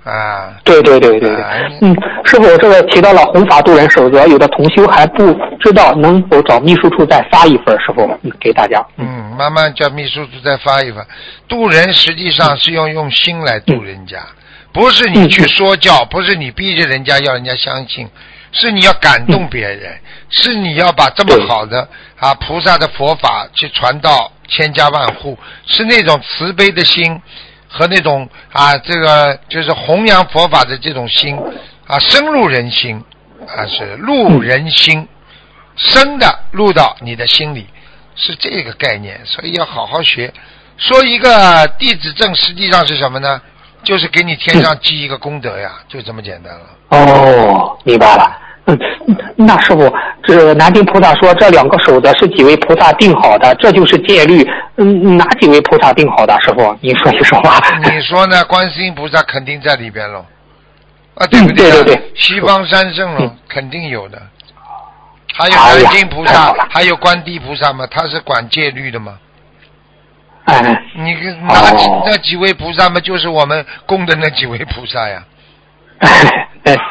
[0.04, 1.30] 啊，对对对对
[1.82, 7.80] 嗯，师傅，这个提到了弘法度人守则，有的同修还不知道，能否找秘书处再发一份？
[7.80, 8.84] 师傅，嗯，给大家。
[8.98, 9.06] 嗯，
[9.38, 11.06] 慢慢叫秘书处再发一份。
[11.48, 14.18] 渡人实际上是要用心来渡人家，
[14.74, 18.08] 不是你去说教，不是你逼着人家要人家相信，
[18.52, 21.88] 是你要感动别人，是你要把这么好的
[22.20, 27.22] 啊菩萨的佛法去传到千家万户，是那种慈悲的心
[27.68, 31.38] 和那种啊这个就是弘扬佛法的这种心
[31.88, 33.04] 啊深入人心
[33.48, 35.08] 啊是入人心，
[35.76, 37.68] 深的入到你的心里。
[38.14, 40.32] 是这个概念，所以要好好学。
[40.78, 43.42] 说一个弟子证，实际上是什么呢？
[43.84, 46.66] 就是给你天上积一个功德呀，就这么简单了。
[46.90, 48.41] 哦，明白了。
[48.68, 48.78] 嗯，
[49.38, 49.92] 那师傅，
[50.24, 54.48] 这南京菩萨说这两个守则是几位菩萨定好的，这就是戒律。
[54.78, 56.34] 嗯，哪几位菩萨定好的？
[56.42, 57.60] 师傅，您说一说吧。
[57.84, 58.44] 你 说呢？
[58.46, 60.24] 观世音菩萨肯定在里边喽，
[61.16, 61.74] 啊，对不嗯对啊？
[61.74, 64.22] 对对对西方三圣喽嗯，肯定有的。
[65.34, 69.18] 还有哎呀南京菩萨还有观地菩萨嘛，他是管戒律的嘛。
[70.46, 71.54] 哎，你跟那
[72.06, 75.24] 那几位菩萨嘛，就是我们供的那几位菩萨呀。
[76.00, 76.48] 哎，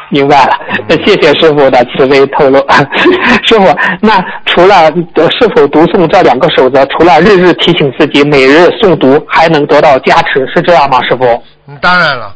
[0.09, 0.59] 明白了，
[1.05, 2.59] 谢谢师傅的慈悲透露。
[3.43, 3.65] 师傅，
[4.01, 11.01] 那除了呃是否读诵这两个守则，除了日日提醒自己，每日诵读，还能得到加持，是这样吗？
[11.07, 11.25] 师傅？
[11.67, 12.35] 嗯，当然了，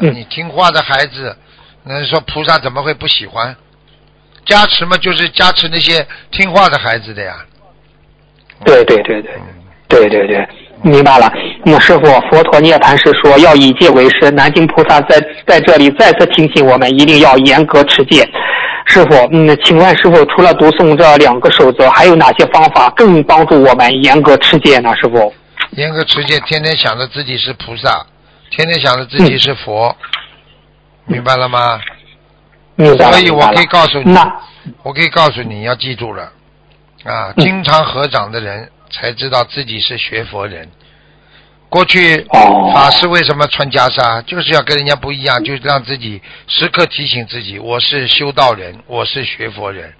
[0.00, 1.36] 你听话的孩子，
[1.82, 3.56] 那说菩萨怎么会不喜欢？
[4.46, 7.34] 加持嘛，就是加持那些听话的孩子的呀。
[8.64, 9.42] 对对对对嗯，
[9.88, 10.48] 对对对，
[10.82, 11.30] 明白了。
[11.64, 18.26] 那师傅，佛陀涅槃时说要以戒为师，南京菩萨在在这里再次提醒我们，一定要严格持戒。
[18.86, 24.94] 师傅，嗯，请问师傅，除了读诵这两个守则，还有哪些方法更帮助我们严格持戒呢？
[24.96, 25.32] 师傅？
[25.72, 28.04] 严格持戒，天天想着自己是菩萨，
[28.50, 29.94] 天天想着自己是佛，
[31.06, 31.78] 明白了吗？
[32.74, 33.12] 明白了。
[33.12, 34.16] 所以我可以告诉你
[34.82, 36.24] 我可以告诉你要记住了，
[37.04, 40.70] 啊，嗯经常合掌的人才知道自己是学佛人。
[41.68, 42.70] 过去哦。
[42.74, 49.92] 法师为什么穿袈裟，就是要跟人家不一样，就是让自己时刻提醒自己，我是修道人，我是学佛人，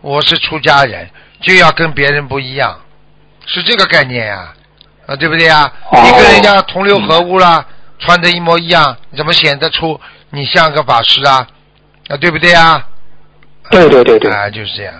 [0.00, 1.08] 我是出家人，
[1.40, 2.80] 就要跟别人不一样，
[3.46, 4.52] 是这个概念呀、
[5.06, 6.02] 啊，对不对呀、哦。
[6.04, 7.64] 你跟人家同流合污啦，
[7.98, 11.46] 穿的一模一样，你怎么显得出你像个法师啊？
[12.08, 12.84] 啊，对不对呀、
[13.70, 14.32] 对对对对。
[14.32, 14.94] 啊，就是这样。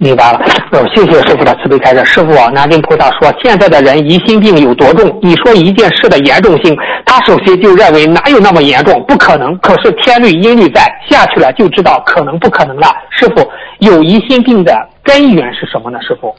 [0.00, 0.38] 明白了，
[0.70, 2.04] 呃，谢谢师傅的慈悲开示。
[2.04, 5.18] 师傅啊，南京菩萨说，现在的人疑心病有多重？
[5.20, 9.04] 你说一件事的严重性，他首先就认为哪有那么严重？
[9.08, 9.58] 不可能。
[9.58, 12.86] 可是天律阴律在，下去了就知道可能不可能了。
[13.10, 15.98] 师傅，有疑心病的根源是什么呢？
[16.00, 16.34] 师傅？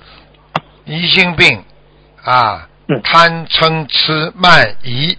[0.86, 1.62] 疑心病
[2.24, 5.18] 啊，嗯贪嗔痴慢疑，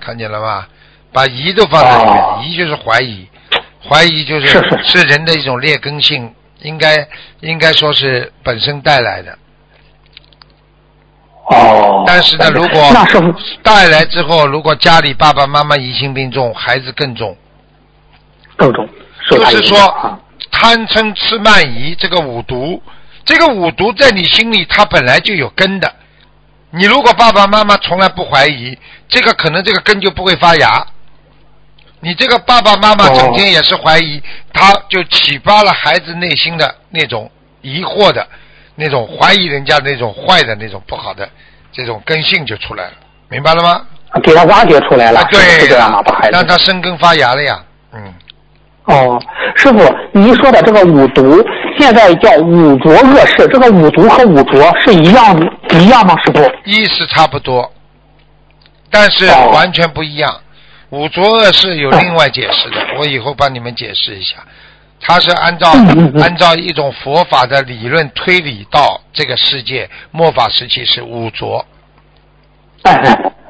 [0.00, 0.66] 看见了吧？
[1.12, 3.28] 把疑都放在里面，哦疑就是怀疑，
[3.86, 6.30] 怀疑就是是是人的一种劣根性，
[6.66, 7.08] 应该
[7.40, 9.38] 应该说是本身带来的。
[11.48, 12.92] 哦但是呢，如果
[13.62, 17.36] 带来之后，如果家里爸爸妈妈疑心病重，孩子更重。
[18.56, 18.88] 更重，
[19.30, 20.18] 就是说
[20.50, 22.82] 贪嗔痴慢疑这个五毒，
[23.24, 25.94] 这个五毒在你心里它本来就有根的。
[26.70, 28.76] 你如果爸爸妈妈从来不怀疑，
[29.08, 30.84] 这个可能这个根就不会发芽。
[32.06, 37.28] 你这个爸爸妈妈哦整天也是怀疑，他就启发了孩子内心的那种
[37.62, 38.24] 疑惑的、
[38.76, 41.28] 那种怀疑人家那种坏的那种不好的
[41.72, 42.92] 这种根性就出来了，
[43.28, 43.84] 明白了吗？
[44.22, 46.00] 给他挖掘出来了，啊，对是这样吗？
[46.00, 47.60] 把孩子让他生根发芽了呀，
[47.92, 48.14] 嗯。
[48.84, 49.20] 哦，
[49.56, 51.44] 师傅，您说的这个五毒，
[51.76, 55.36] 现在叫五浊恶世，这个五毒和五浊是一样
[55.70, 56.14] 一样吗？
[56.24, 56.48] 师傅？
[56.62, 57.68] 意思差不多，
[58.92, 60.32] 但是哦完全不一样。
[60.90, 64.36] 五浊恶世有另外解释的，我以后帮你们解释一下。
[65.00, 65.70] 它是按照
[66.20, 71.64] 按照一种佛法的理论推理到这个世界末法时期是五浊，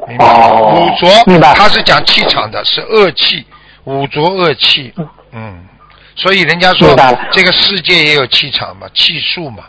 [0.08, 0.26] 明白
[0.72, 1.54] 五浊明白。
[1.54, 3.46] 它是讲气场的，是恶气，
[3.84, 5.68] 五浊恶气嗯，嗯，
[6.16, 6.96] 所以人家说
[7.30, 9.64] 这个世界也有气场嘛，气数嘛，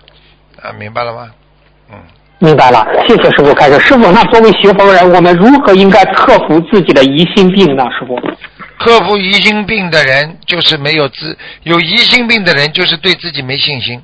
[0.61, 1.29] 啊，明白了吗？
[1.91, 1.99] 嗯。
[2.39, 3.79] 明白了，谢谢师傅开始。
[3.79, 7.83] 师傅，那作为学佛人，我们如何应该克服自己的疑心病呢？
[7.97, 8.15] 师傅？
[8.77, 13.99] 克服疑心病的人就是没有自有疑心病的人就是对自己没信心，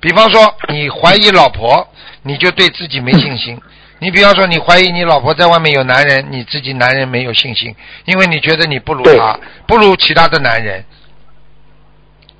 [0.00, 1.86] 比方说，你怀疑老婆，
[2.22, 3.56] 你就对自己没信心。
[4.00, 7.74] 你比方说，你怀疑你老婆在外面有男人，你自己男人没有信心，
[8.06, 9.38] 因为你觉得你不如他，
[9.68, 10.84] 不如其他的男人。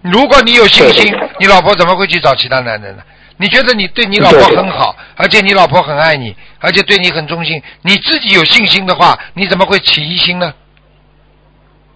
[0.03, 3.03] 如果你有信心，你老婆怎么会去找其他男人呢？
[3.39, 10.55] 你觉得你对你老婆很好，而且你老婆很爱你，而且对你很忠心，你自己有信心的话，你怎么会起疑心呢？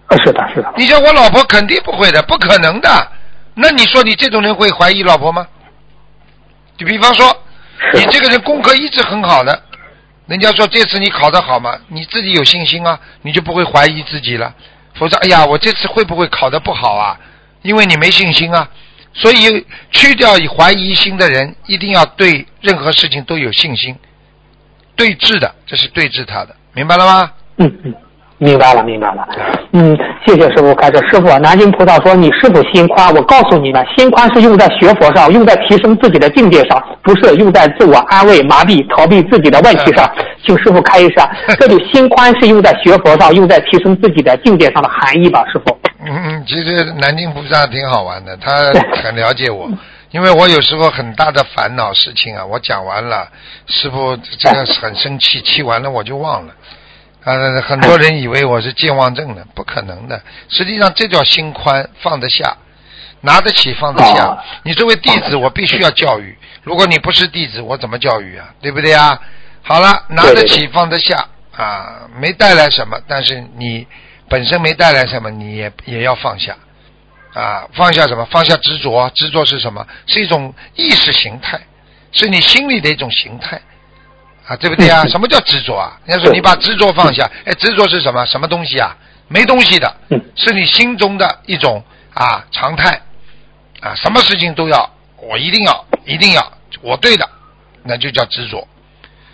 [0.07, 0.73] 啊是的，是的。
[0.77, 3.11] 你说我老婆肯定不会的，不可能的。
[3.55, 5.47] 那你说你这种人会怀疑老婆吗？
[6.77, 7.37] 就比方说。
[7.95, 9.59] 你这个人功课一直很好的，
[10.27, 11.79] 人家说这次你考得好吗？
[11.87, 14.53] 你自己有信心啊，你就不会怀疑自己了。
[14.93, 17.17] 否则，哎呀，我这次会不会考得不好啊？
[17.63, 18.69] 因为你没信心啊。
[19.13, 23.95] 所以，去掉怀疑心的人，一定要对任何事情都有信心。
[24.95, 27.31] 对峙的，这是对峙他的，明白了吗？
[27.57, 27.95] 嗯嗯。
[28.41, 29.27] 明白了，明白了。
[29.71, 30.97] 嗯，谢谢师傅开始。
[31.07, 33.13] 师傅，南京菩萨说你师傅心宽？
[33.13, 40.11] 我告诉你们，心宽是用在学佛上，用在提升自己的境界上，不是用在自我安慰、麻痹、逃避自己的问题上。
[40.43, 41.29] 请师傅开一下，
[41.59, 45.77] 这里心宽是用在学佛上，用在提升自己的境界上的含义吧，师傅。
[46.03, 48.51] 嗯嗯，其实南京菩萨挺好玩的，他
[49.03, 49.69] 很了解我，
[50.09, 53.27] 因为我有时候很大的烦恼事情啊，我讲完了，
[53.67, 56.53] 师傅这个很生气，气完了我就忘了。
[57.23, 60.21] 啊，很多人以为我是健忘症的，不可能的。
[60.49, 62.57] 实际上，这叫心宽，放得下，
[63.21, 64.43] 拿得起，放得下。
[64.63, 66.35] 你作为弟子，我必须要教育。
[66.63, 68.49] 如果你不是弟子，我怎么教育啊？
[68.59, 69.21] 对不对啊？
[69.61, 73.87] 好了，拿得起，放得下啊，没带来什么，但是你
[74.27, 76.55] 本身没带来什么，你也也要放下
[77.35, 77.67] 啊。
[77.73, 78.25] 放下什么？
[78.31, 79.11] 放下执着。
[79.11, 79.85] 执着是什么？
[80.07, 81.61] 是一种意识形态，
[82.11, 83.61] 是你心里的一种形态。
[84.47, 85.03] 啊，对不对啊？
[85.07, 85.99] 什么叫执着啊？
[86.05, 88.25] 人家说你把执着放下，哎，执着是什么？
[88.25, 88.95] 什么东西啊？
[89.27, 89.95] 没东西的，
[90.35, 91.81] 是你心中的一种
[92.13, 93.01] 啊常态
[93.79, 93.95] 啊。
[93.95, 97.29] 什么事情都要，我一定要，一定要，我对的，
[97.83, 98.67] 那就叫执着。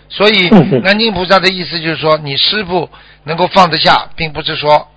[0.09, 0.49] 所以
[0.83, 2.89] 南京菩萨的意思就是说，你师傅
[3.23, 4.87] 能够放得下，并不是说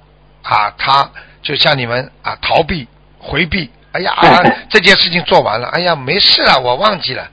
[0.43, 1.11] 啊，他
[1.43, 2.87] 就像你们啊逃避、
[3.19, 3.71] 回避。
[3.93, 4.13] 哎呀，
[4.69, 7.29] 这件事情做完了，哎呀，没事了，我忘记了。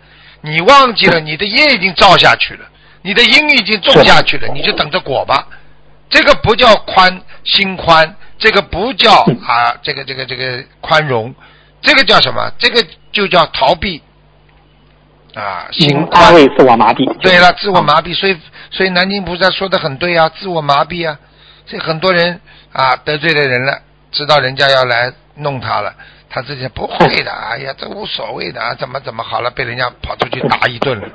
[0.49, 2.65] 你忘记了，你的业已经造下去了。
[3.03, 5.47] 你的因已经种下去了，你就等着果吧。
[6.09, 9.13] 这个不叫宽心宽，这个不叫
[9.45, 11.33] 啊，这个这个这个宽容，
[11.81, 12.51] 这个叫什么？
[12.57, 14.01] 这个就叫逃避
[15.35, 16.33] 啊，心宽。
[16.57, 17.17] 自我麻痹。
[17.19, 18.13] 对了，自我麻痹。
[18.13, 18.37] 所以，
[18.71, 21.17] 所以南京菩萨说的很对啊，自我麻痹啊。
[21.65, 22.41] 这很多人
[22.73, 23.81] 啊得罪了人了，
[24.11, 25.93] 知道人家要来弄他了，
[26.29, 27.31] 他自己不会的。
[27.51, 31.07] 哎呀，这无所谓的啊，怎么怎么好了，被人家跑出去打一顿了。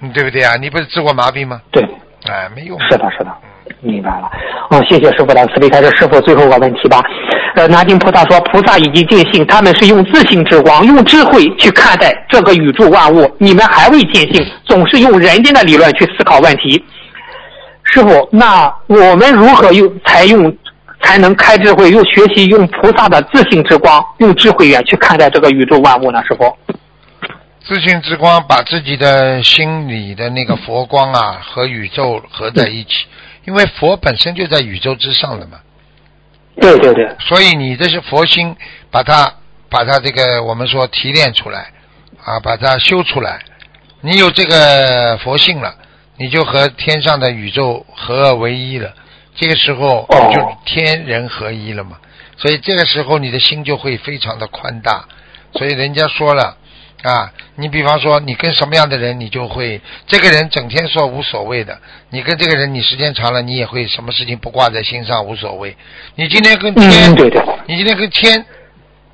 [0.00, 0.54] 嗯，对不对啊？
[0.60, 1.60] 你不是自我麻痹吗？
[1.72, 1.82] 对，
[2.28, 2.78] 哎，没用。
[2.82, 3.34] 是的，是的，
[3.80, 4.30] 明白了。
[4.70, 5.90] 哦，谢谢师傅的慈悲开示。
[5.96, 7.02] 师傅，最后一个问题吧。
[7.56, 13.28] 呃，南京菩萨说，菩萨已经见性，他们是用自性之光、用智慧去看待这个宇宙万物。
[13.38, 16.84] 你们还未见性，总是用人间的理论去思考问题。
[17.82, 20.54] 师傅，那我们如何用才用
[21.02, 26.22] 才能开智慧，又学习用菩萨的自信之光、用智慧眼去看待这个宇宙万物呢？
[26.24, 26.56] 师傅？
[27.64, 33.06] 自信之光把自己的心里的那个佛光啊和宇宙合在一起，
[33.46, 35.58] 因为佛本身就在宇宙之上的嘛。
[36.60, 37.08] 对对对。
[37.20, 38.56] 所以你这是佛心，
[38.90, 39.30] 把它
[39.68, 41.70] 把它这个我们说提炼出来
[42.24, 43.38] 啊，把它修出来。
[44.00, 45.74] 你有这个佛性了，
[46.16, 48.92] 你就和天上的宇宙合二为一了。
[49.38, 51.98] 这个时候就天人合一了嘛。
[52.36, 55.06] 所以这个时候你的心就会非常的宽大。
[55.54, 56.56] 所以人家说了。
[57.04, 61.78] 啊，你比方说，你跟什么样的人，你就会这个人整天说无所谓的。
[62.10, 65.76] 你跟这个人，你时间长了，你也会什么事情不挂在心上，无所谓。
[66.16, 67.12] 你今天跟天，
[67.66, 68.44] 你今天跟天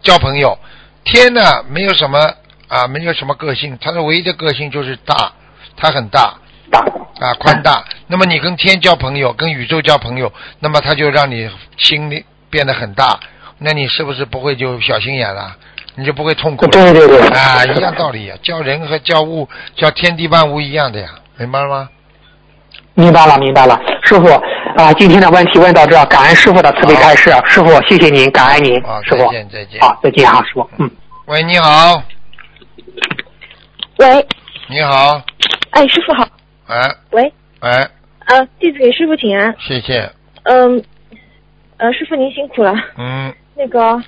[0.00, 0.58] 交朋友，
[1.04, 2.18] 天呢没有什么
[2.68, 5.34] 啊，没有什么个性，他的唯一的个性就是大，
[5.76, 6.38] 他很大，
[6.74, 7.84] 大啊宽大。
[8.08, 13.20] 那么你跟天交朋友，跟宇宙交朋友，那么他就让你心里变得很大，
[13.58, 15.54] 那你是不是不会就小心眼了？
[15.96, 16.70] 你就不会痛苦了。
[16.72, 21.08] 对对对，啊，一样道理呀，教人和教物、教天地万物一样的呀，
[21.38, 21.88] 明白了吗？
[22.94, 24.28] 明白了，明白了，师傅
[24.76, 29.18] 啊，今天的问题问到这，感恩师傅的慈悲开示，师傅谢谢您，感恩您，师傅。
[29.18, 29.80] 再见再见。
[29.80, 30.68] 好，再见啊，师傅。
[30.78, 30.90] 嗯。
[31.26, 32.02] 喂，你好。
[33.98, 34.26] 喂。
[34.68, 35.22] 你好。
[35.70, 36.28] 哎，师傅好。
[36.66, 36.96] 哎。
[37.12, 37.22] 喂。
[37.62, 37.70] 喂。
[38.26, 39.54] 呃，弟子给师傅请安。
[39.58, 40.10] 谢谢。
[40.44, 40.82] 嗯，
[41.76, 42.74] 呃，师傅您辛苦了。
[42.98, 43.32] 嗯。
[43.56, 44.02] 那个。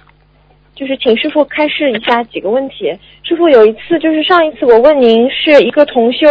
[0.74, 2.92] 就是请师傅开示一下几个问题。
[3.22, 6.26] 师傅有一次，就是上一次我问您是一个同修，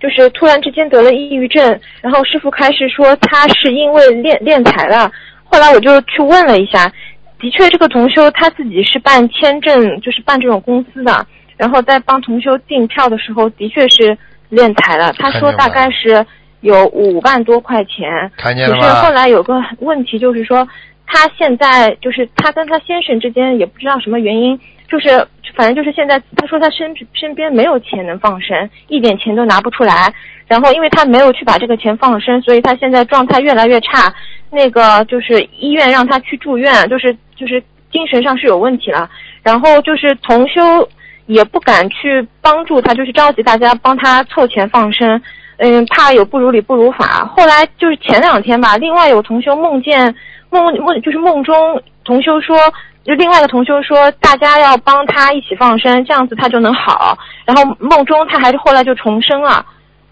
[0.00, 5.08] 就是突然之间得了抑郁症，然后师傅开示说他是因为练练财了。
[5.44, 6.92] 后来我就去问了一下，
[7.38, 11.24] 的确这个同修他自己是办签证，就是办这种公司的。
[11.56, 14.18] 然后在帮同修订票的时候，的确是
[14.54, 15.12] 敛财了。
[15.18, 16.24] 他说大概是
[16.60, 18.30] 有五万多块钱。
[18.36, 19.10] 看见了只是后？
[19.12, 20.66] 来有个问题，就是说
[21.06, 30.12] 他现在就是他跟他先生之间也不知道什么原因，就是反正就是现在他说他身身边没有钱能放生，一点钱都拿不出来。
[30.46, 34.14] 然后因为他没有去把这个钱放生，所以他现在状态越来越差。
[34.50, 39.08] 那个就是医院让他去住院，就是就是精神上是有问题了。
[39.42, 40.88] 然后就是同修
[41.26, 45.20] 也不敢去帮助他，就是召集大家帮他凑钱放生。
[45.56, 47.24] 嗯，怕有不如理不如法。
[47.36, 50.14] 后来就是前两天吧，另外有同修梦见
[50.50, 52.58] 梦梦就是梦中同修说，
[53.04, 57.16] 就另外一个同修说，大家要帮他一起放生，这样子他就能好。
[57.44, 59.64] 然后梦中他还是后来就重生了。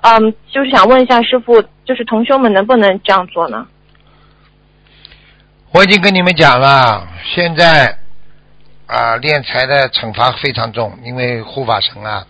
[0.02, 3.66] 嗯，就是想问一下师傅，就是同修们能不能这样做呢？
[5.72, 7.04] 我已经跟你们讲了，
[7.34, 7.98] 现在
[8.93, 12.26] 啊，敛财的惩罚非常重，因为护法神啊，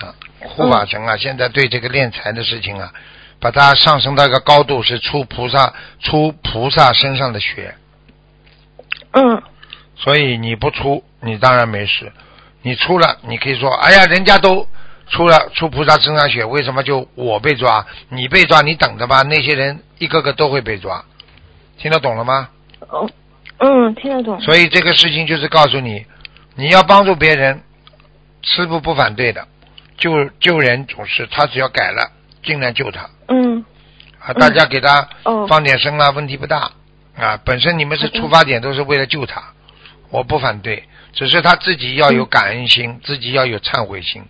[0.00, 2.92] 啊，护法神啊，现在对这个敛财的事情啊，
[3.38, 7.76] 把它上升到一个高度，是出菩萨出菩萨身上的血，
[9.12, 9.40] 嗯。
[9.94, 12.06] 所以你不出，你当然没事；
[12.62, 14.66] 你出了，你可以说，哎呀，人家都
[15.08, 17.86] 出了出菩萨身上血，为什么就我被抓？
[18.08, 21.04] 你被抓，你等着吧，那些人一个个都会被抓，
[21.78, 22.48] 听得懂了吗？
[22.88, 23.08] 哦
[23.58, 24.40] 嗯，听得懂。
[24.40, 26.04] 所以这个事情就是告诉你，
[26.54, 27.62] 你要帮助别人，
[28.42, 29.46] 师傅不反对的，
[29.96, 33.08] 救救人总是他只要改了，尽量救他。
[33.28, 33.64] 嗯。
[34.18, 35.46] 啊，大家给他哦。
[35.48, 36.72] 放点声啦，问题不大。
[37.16, 37.40] 啊。
[37.44, 39.42] 本身你们是出发点都是为了救他，
[40.10, 44.22] 我不反对，只是他自己要有嗯感恩心，自己要有忏悔心。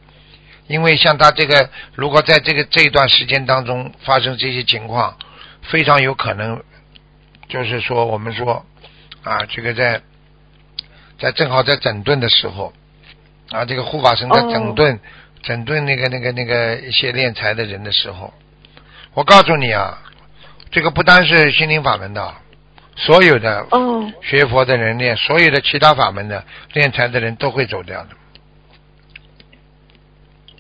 [0.69, 5.17] 因为像他这个，如果在这个这一段时间当中发生这些情况，
[5.63, 6.61] 非常有可能，
[7.49, 8.67] 就是说我们说
[9.27, 10.01] 啊，这个在
[11.19, 12.73] 在正好在整顿的时候
[13.51, 15.01] 啊，这个护法神在哦整顿、
[15.43, 18.33] 整顿那个那个那个一些敛财的人的时候，
[19.15, 19.99] 我告诉你啊，
[20.71, 22.35] 这个不单是心灵法门的，
[22.95, 28.11] 所有的哦学佛的人练，所有的其他法门的练财的人都会走掉的。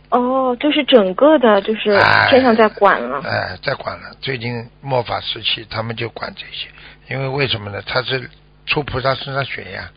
[0.08, 3.20] 哦，就是整个的，就是哎天上在管了。
[3.22, 4.16] 哎，在管了。
[4.20, 6.68] 最近末法时期，他们就管这些，
[7.14, 7.82] 因为为什么呢？
[7.84, 8.30] 他是
[8.66, 9.90] 出菩萨身上血呀，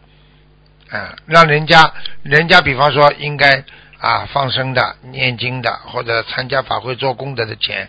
[0.92, 1.92] 啊，让人家，
[2.24, 3.64] 人家比方说应该
[4.00, 7.88] 啊放生的、念经的，或者参加法会做功德的钱，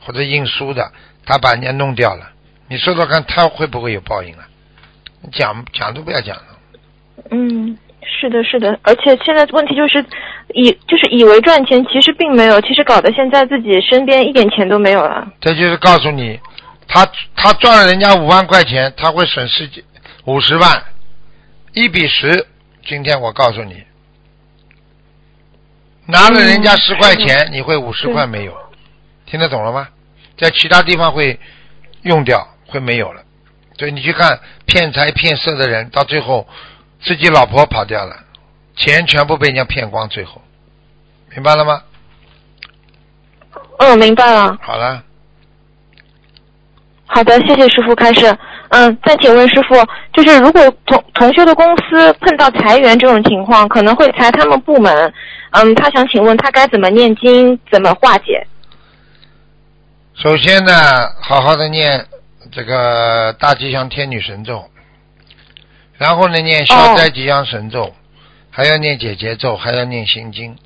[0.00, 0.92] 或者印书的，
[1.26, 2.30] 他把人家弄掉了，
[2.68, 4.46] 你说说看，他会不会有报应啊？
[5.32, 6.44] 讲讲都不要讲了。
[7.30, 7.76] 嗯，
[8.20, 10.04] 是的，是的，而且现在问题就是
[10.54, 15.26] 以就是以为赚钱，其实并没有，其实搞得现在自己身边一点钱都没有了。
[15.40, 16.38] 这就是告诉你，
[16.86, 17.04] 他
[17.34, 19.84] 他赚了人家五万块钱，他会损失几
[20.28, 20.84] 五十万，
[21.72, 22.46] 一比十。
[22.84, 23.82] 今天我告诉你，
[26.04, 28.54] 拿了人家嗯十块钱，你会五十块没有，
[29.24, 29.88] 听得懂了吗？
[30.36, 31.40] 在其他地方会
[32.02, 33.22] 用掉，会没有了。
[33.78, 36.46] 所以你去看骗财骗色的人，到最后
[37.00, 38.24] 自己老婆跑掉了，
[38.76, 40.42] 钱全部被人家骗光，最后
[41.30, 41.82] 明白了吗？
[43.78, 44.58] 嗯，明白了。
[44.60, 45.02] 好了。
[47.06, 48.38] 好的，谢谢师傅开始。
[48.70, 49.74] 嗯，再请问师傅，
[50.12, 55.12] 就是如果同同修的公司碰到裁员这种情况，可能会裁他们部门。
[55.52, 58.46] 嗯，他想请问他该怎么念经，怎么化解？
[60.14, 60.72] 首先呢，
[61.20, 62.06] 好好的念
[62.52, 64.68] 这个大吉祥天女神咒，
[65.96, 67.94] 然后呢念消灾吉祥神咒，
[68.50, 70.56] 还要念解结咒，还要念心经，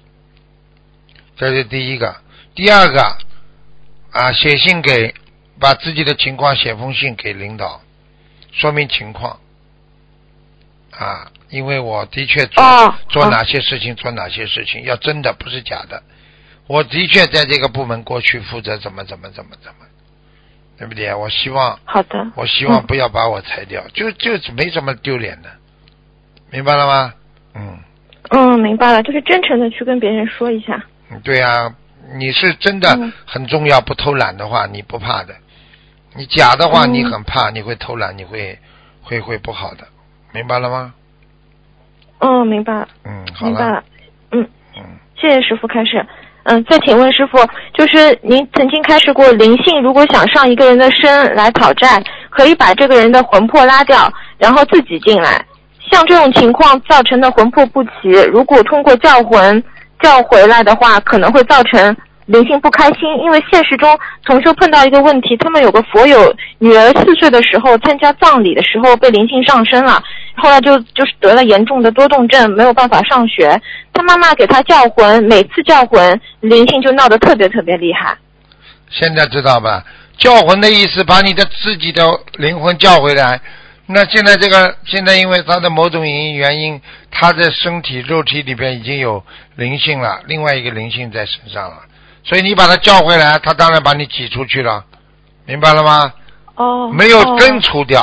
[1.37, 2.17] 这是第一个。
[2.55, 3.01] 第二个
[4.11, 5.15] 啊，写信给
[5.61, 7.81] 把自己的情况写封信给领导，
[8.53, 9.41] 说明情况
[10.93, 12.63] 啊，因为我的确做、
[13.09, 16.03] 做哪些事情，做哪些事情，要真的不是假的。
[16.69, 19.87] 我的确在这个部门过去负责怎么怎么怎么怎么，
[20.79, 21.13] 对不对？
[21.15, 22.27] 我希望好的。
[22.37, 25.51] 我希望嗯不要把我裁掉，就就没什么丢脸的，
[26.51, 27.15] 明白了吗？
[27.55, 27.79] 嗯，
[28.31, 30.85] 嗯，明白了，就是真诚的去跟别人说一下。
[31.11, 31.75] 嗯对呀、
[32.15, 35.35] 你是真的嗯很重要，不偷懒的话，你不怕的；
[36.15, 38.59] 你假的话，嗯你很怕，你会偷懒，你会
[39.03, 39.87] 会会不好的，
[40.33, 40.93] 明白了吗？
[42.19, 43.85] 嗯，明白了，嗯，好了，明白了。
[44.33, 44.83] 嗯，嗯，
[45.17, 46.05] 谢谢师傅开始。
[46.45, 47.39] 嗯，再请问师傅，
[47.73, 55.45] 就是您曾经开示过，灵性如果想上一个人的身来讨债，可以把这个人的魂魄拉掉，然后自己进来。
[55.91, 59.63] 像这种情况造成的魂魄不齐，如果通过叫魂
[60.01, 61.97] 叫回来的话，可能会造成
[62.33, 63.03] 灵性不开心。
[63.23, 70.03] 因为现实中同修碰到一个问题，他们有个佛友女儿四岁的时候参加葬礼的时候被灵性上身了，
[70.37, 73.61] 后来就就是得了严重的多动症，没有办法上学。
[73.93, 78.17] 他妈妈给他叫魂，每次叫魂灵性就闹得特别特别厉害。
[78.91, 79.85] 现在知道吧？
[80.19, 82.03] 叫魂的意思，把你的自己的
[82.39, 83.41] 灵魂叫回来。
[83.87, 86.81] 那现在这个现在因为他的某种原因原因，
[87.11, 89.23] 他的身体肉体里边已经有
[89.57, 91.83] 灵性了，另外一个灵性在身上了，
[92.25, 94.85] 所以你把他叫回来，他当然把你挤出去了，
[95.45, 96.13] 明白了吗？
[96.55, 98.03] 哦，没有哦根除掉，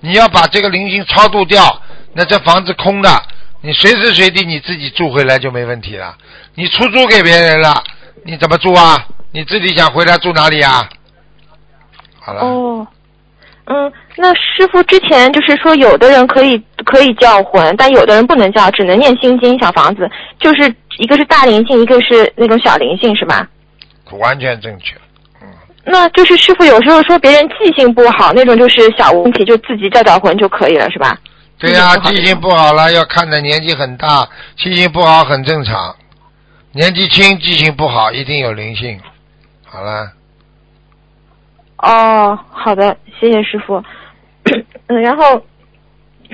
[0.00, 1.80] 你要把这个灵性超度掉，
[2.12, 3.08] 那这房子空的，
[3.62, 6.14] 你随时随地你自己住回来就没问题了。
[6.54, 7.82] 你出租给别人了，
[8.24, 8.96] 你怎么住啊？
[9.32, 10.88] 你自己想回来住哪里啊？
[12.20, 12.86] 好了，哦，
[13.64, 20.08] 嗯，那师傅之前就是说，有的人可以可以叫魂，但有的人不能叫，只能念心经小房子，
[20.38, 23.48] 就是一个是大灵性，一个是那种小灵性，是吧？
[24.12, 24.94] 完全正确。
[25.42, 25.48] 嗯
[25.88, 31.16] 那就是师傅有时候说别人记性不好，那种就是小问题，就自己叫叫魂就可以了，是吧？
[31.58, 35.94] 对呀、记性不好记性不好了，要看的年纪很大，记性不好很正常。
[36.72, 39.00] 年纪轻记性不好，一定有灵性。
[39.64, 40.10] 好了，
[41.78, 43.82] 哦，好的，谢谢师傅。
[44.88, 45.40] 嗯，然后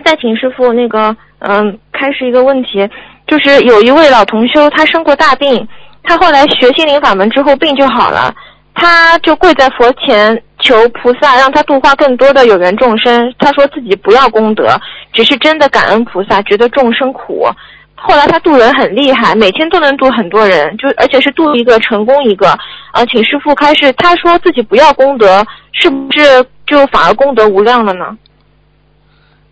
[0.04, 2.88] 再请师傅那个，嗯，开始一个问题，
[3.26, 5.68] 就是有一位老同修，他生过大病，
[6.02, 8.34] 他后来学心灵法门之后病就好了，
[8.74, 13.32] 他就跪在佛前求菩萨让他度化更多的有缘众生。
[13.38, 14.78] 他说自己不要功德，
[15.12, 17.48] 只是真的感恩菩萨，觉得众生苦。
[17.94, 22.50] 后来他渡人很厉害，每天都能渡很多人，就而且是渡一个成功一个。
[22.90, 28.18] 啊，请师傅开示，他说自己不要功德，是不是就反而功德无量了呢？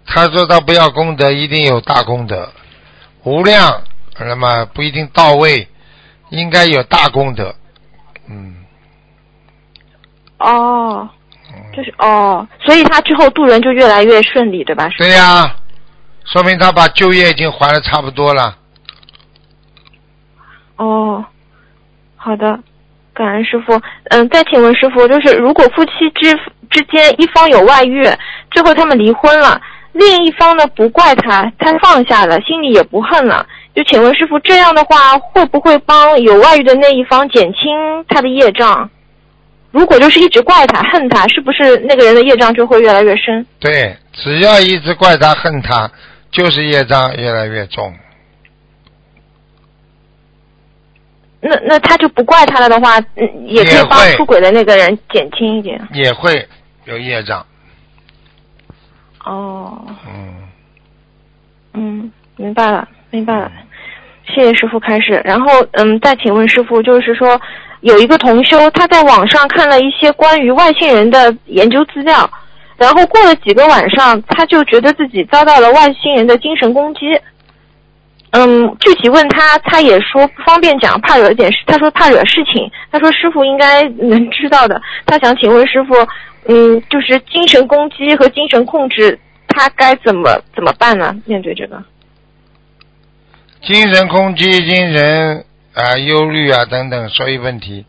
[0.05, 2.49] 他说他不要功德，一定有大功德，
[3.23, 3.83] 无量，
[4.19, 5.69] 那么不一定到位，
[6.31, 7.55] 应该有大功德。
[8.29, 8.55] 嗯，
[10.39, 11.09] 哦，
[11.77, 14.89] 就是哦，所以他之后渡人就越来越顺利，对吧？
[14.99, 15.55] 对呀、
[16.25, 18.57] 说明他把就业已经还的差不多了。
[20.77, 21.25] 哦，
[22.17, 22.59] 好的，
[23.13, 23.81] 感恩师傅。
[24.11, 26.31] 嗯，再请问师傅，就是如果夫妻之
[26.71, 28.03] 之间一方有外遇，
[28.51, 29.61] 最后他们离婚了，
[29.93, 38.91] 另一方呢不怪他，他放下了，心里也不恨了，就请问师傅，这样的话会不会帮有外遇的那一方减轻他的业障？
[39.71, 43.47] 如果就是一直怪他、恨他，是不是那个人的业障就会越来越深？
[43.61, 45.89] 对，只要一直怪他恨他，
[46.33, 47.95] 就是业障越来越重。
[51.41, 55.81] 那那他就不怪他了的话，嗯，也可以帮出轨的那个人减轻一点。
[55.95, 56.47] 也会
[56.85, 57.47] 有业障。
[59.25, 60.35] 哦，嗯，
[61.75, 63.51] 嗯，明白了，明白了，
[64.27, 65.21] 谢谢师傅开始。
[65.25, 67.41] 然后，嗯，再请问师傅，就是说，
[67.81, 72.31] 有一个同修他在网上看了一些关于外星人的研究资料，
[72.77, 77.01] 然后过了几个晚上，他就觉得自己遭到了外星人的精神攻击。
[78.33, 81.59] 嗯，具体问他，他也说不方便讲，怕惹点事。
[81.67, 82.71] 他说怕惹事情。
[82.93, 84.81] 他说师傅应该能知道的。
[85.05, 85.95] 他想请问师傅，
[86.47, 91.13] 嗯，就是精神攻击和精神控制，他该怎么怎么办呢？
[91.27, 91.83] 面对这个，
[93.63, 95.45] 精神攻击、精神
[95.75, 97.85] 啊、忧虑啊等等，所有问题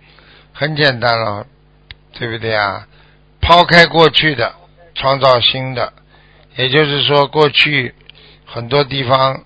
[0.54, 1.48] 很简单了，
[2.14, 2.88] 对不对啊？
[3.40, 4.54] 抛开过去的，
[4.94, 5.94] 创造新的，
[6.56, 7.96] 也就是说，过去
[8.46, 9.44] 很多地方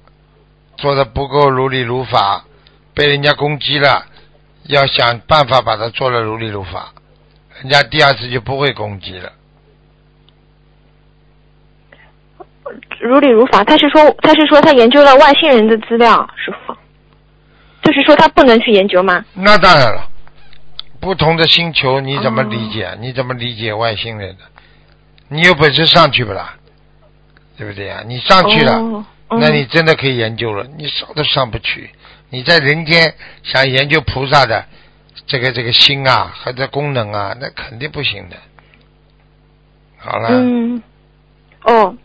[0.78, 2.46] 做的不够如理如法，
[2.94, 4.06] 被人家攻击了，
[4.64, 6.94] 要想办法把它做了如理如法，
[7.62, 9.32] 人家第二次就不会攻击了。
[13.00, 13.64] 如理如法。
[13.64, 16.76] 他是说，他是说他研究了外星人的资料，师傅，
[17.82, 19.24] 就是说他不能去研究吗？
[19.34, 20.10] 那当然了，
[21.00, 22.98] 不同的星球你怎么理解？
[23.00, 24.44] 你怎么理解外星人的？
[25.28, 26.56] 你有本事上去不啦？
[27.58, 28.04] 对不对呀？
[28.06, 30.68] 你上去了，那你真的可以研究了。
[30.78, 31.90] 你上都上不去，
[32.30, 33.14] 你在人间
[33.44, 34.66] 想研究菩萨的
[35.26, 38.36] 这个这个心啊和这功能啊，那肯定不行的。
[39.98, 40.84] 好了，嗯，
[41.64, 41.96] 哦，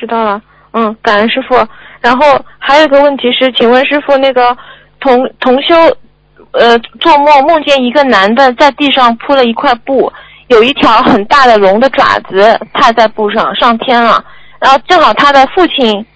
[0.00, 0.40] 知道了。
[0.72, 1.54] 嗯，感恩师傅。
[2.00, 4.56] 然后还有一个问题是，请问师傅，那个
[5.00, 5.74] 同同修，
[6.52, 10.10] 呃，做梦梦见一个男的在地上铺了一块布，
[10.46, 14.24] 有一条很大的龙的爪子踏在布上上天了，
[14.60, 16.06] 然后正好他的父亲，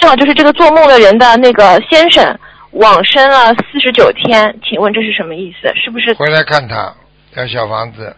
[0.00, 2.38] 正好就是这个做梦的人的那个先生
[2.72, 5.72] 往生了四十九天，请问这是什么意思？
[5.74, 6.92] 是不是回来看他
[7.36, 8.14] 要小房子，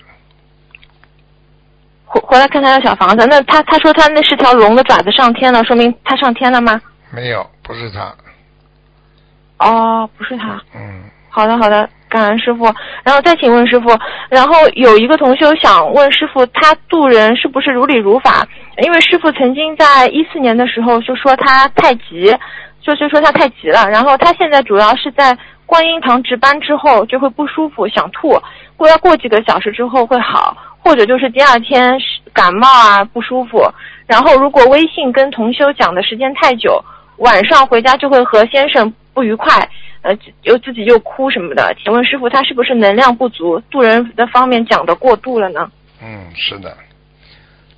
[2.06, 3.26] 回回来看他的小房子？
[3.26, 6.80] 那他他说他那是条龙的爪子上天了，说明他上天了吗？
[7.12, 8.14] 没有，不是他，
[9.58, 10.60] 哦，不是他。
[10.74, 12.64] 嗯，好的，好的，感恩师傅。
[13.02, 13.88] 然后再请问师傅，
[14.28, 18.46] 然后有一个同修想问师傅，他渡人是不是如理如法？
[18.82, 22.36] 因为师傅曾经在一四年的时候就说他太急，
[22.82, 28.38] 就就说他太急了，然后他现在主要是在观音堂值班之后就会不舒服想吐，
[28.76, 31.98] 过要过几个小时之后会好，或者就是第二天
[32.32, 33.60] 感冒啊不舒服，
[34.06, 36.80] 然后如果微信跟同修讲的时间太久，
[37.16, 39.68] 晚上回家就会和先生不愉快，
[40.02, 41.74] 呃，又自己又哭什么的。
[41.82, 45.68] 请问师傅，他是不是能量不足，渡人的方面讲的过度了呢？
[46.00, 46.76] 嗯，是的，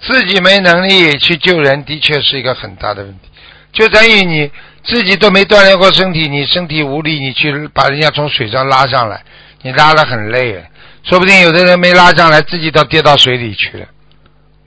[0.03, 3.31] 自己没能力去救人，的确是一个很大的问题。
[3.73, 4.51] 就在于你
[4.85, 9.23] 自己都没锻炼过身体，你身体无力，你去把人家从水上拉上来，
[9.63, 10.63] 你拉得很累，
[11.09, 13.87] 说不定有的人没拉上来，自己倒跌到水里去了，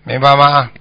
[0.04, 0.72] 明白吗？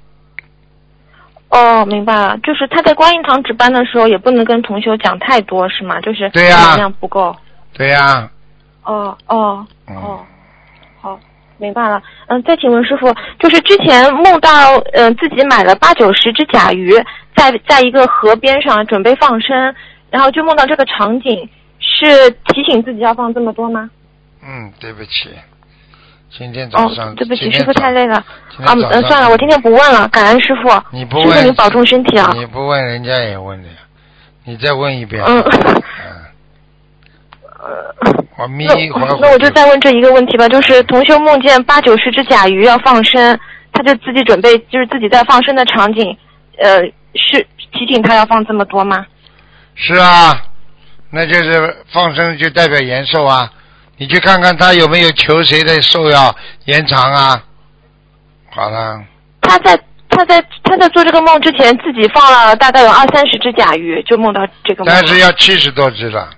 [1.50, 6.00] 哦，明白了，就是他在观音堂值班的时候，也不能跟同修讲太多，是吗？
[6.00, 7.36] 就是对呀能量不够。
[7.74, 8.30] 对呀、
[8.84, 10.24] 哦哦嗯哦，
[11.02, 11.20] 好，
[11.58, 12.02] 明白了。
[12.28, 16.94] 嗯，再请问师傅，就是之前梦到嗯、呃自己买了八九十只甲鱼，
[17.36, 19.74] 在在一个河边上准备放生，
[20.08, 21.46] 然后就梦到这个场景，
[21.80, 23.90] 是提醒自己要放这么多吗？
[24.42, 25.28] 嗯，对不起，
[26.37, 28.16] 今天早哦上，，对不起，师傅太累了。
[28.64, 30.70] 啊，嗯，算了，我今天不问了，感恩师傅。
[30.91, 32.31] 你不问，师傅您保重身体啊。
[32.35, 33.74] 你不问人家也问的呀，
[34.45, 35.22] 你再问一遍。
[35.24, 35.41] 嗯
[37.62, 39.18] 嗯，我迷那一会儿。
[39.20, 43.39] 那我就再问这一个问题吧，就是同修梦见八九十只甲鱼要放生，
[43.72, 46.16] 他就自己准备，就是自己在放生的场景，
[46.59, 46.81] 呃，
[47.14, 49.05] 是提醒他要放这么多吗？
[49.74, 50.43] 是啊，
[51.11, 53.51] 那就是放生就代表延寿啊。
[54.01, 56.34] 你去看看他有没有求谁的寿要
[56.64, 57.44] 延长啊？
[58.48, 59.05] 好了，
[59.42, 59.78] 他在
[60.09, 64.86] 他在他在做这个梦之前，自己放了大概有二三十只甲鱼，就梦到这个梦。
[64.92, 66.30] 但是要七十多只了。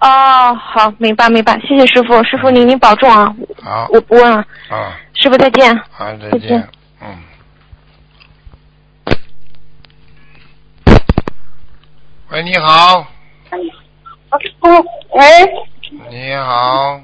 [0.00, 3.32] 哦，好，明白明白，谢谢师傅，师傅您您保重啊，
[3.62, 4.38] 好，我不问了，
[4.68, 5.80] 啊，师傅再见。
[5.92, 6.68] 好，再见再见。
[7.00, 7.16] 嗯。
[12.30, 13.06] 喂，你好，哦，
[14.30, 15.24] 喂，
[16.10, 17.00] 你好，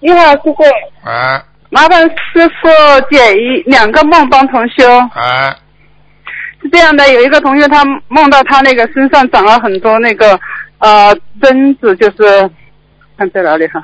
[0.00, 0.62] 你好，师傅，
[1.04, 2.68] 哎麻烦师傅
[3.10, 4.84] 解一两个梦帮同修。
[5.14, 5.54] 哎，
[6.62, 10.38] 是这样的，有一个同学他梦到他那个身上长了很多那个
[10.78, 12.50] 呃针子，就是
[13.16, 13.82] 看在哪里哈，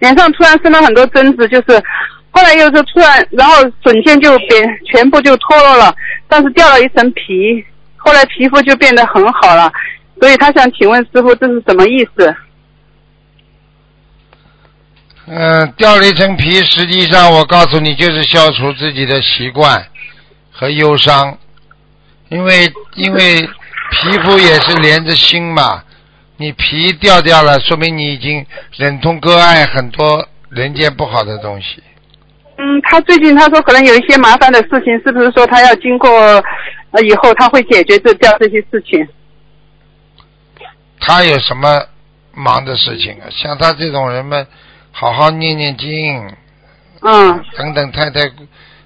[0.00, 1.82] 脸上突然生了很多针子，就是
[2.30, 5.94] 后来又是突然，然后瞬间就变全部就脱落了，
[6.28, 7.64] 但是掉了一层皮，
[7.96, 9.72] 后来皮肤就变得很好了，
[10.20, 12.34] 所以他想请问师傅这是什么意思？
[15.28, 19.86] 嗯，掉了一层皮，实际上我告诉你，就是消除自己的习惯
[20.52, 21.36] 和忧伤，
[22.28, 23.40] 因为因为
[23.90, 25.82] 皮肤也是连着心嘛，
[26.36, 28.46] 你皮掉掉了，说明你已经
[28.76, 31.82] 忍痛割爱很多人间不好的东西。
[32.58, 36.08] 嗯，他最近他说可能有一些麻烦的事情，是不是说他要经过
[36.92, 39.06] 呃以后他会解决这掉这些事情？
[41.06, 41.80] 他有什么
[42.34, 43.30] 忙的事情啊？
[43.30, 44.46] 像他这种人们，
[44.90, 46.34] 好好念念经，
[47.02, 48.22] 嗯，等等太太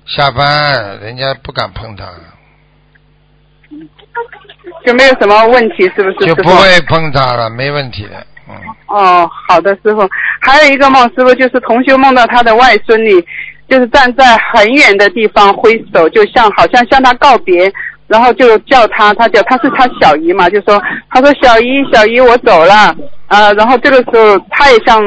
[0.07, 2.05] 下班，人家不敢碰他，
[4.85, 6.27] 就没有什么问题，是不是？
[6.27, 8.27] 就不会碰他了，没问题的。
[8.49, 8.55] 嗯，
[8.87, 10.09] 哦，好的，师傅。
[10.41, 13.25] 还有一个梦，师傅就是同修梦到他的外孙女，
[13.69, 17.73] 就是站在很远的地方挥手，就像好像向他告别，
[18.11, 22.93] 然后就叫他，他叫他是他小姨嘛，就说他说小姨小姨我走了，
[23.29, 25.01] 啊，然后这个时候他也向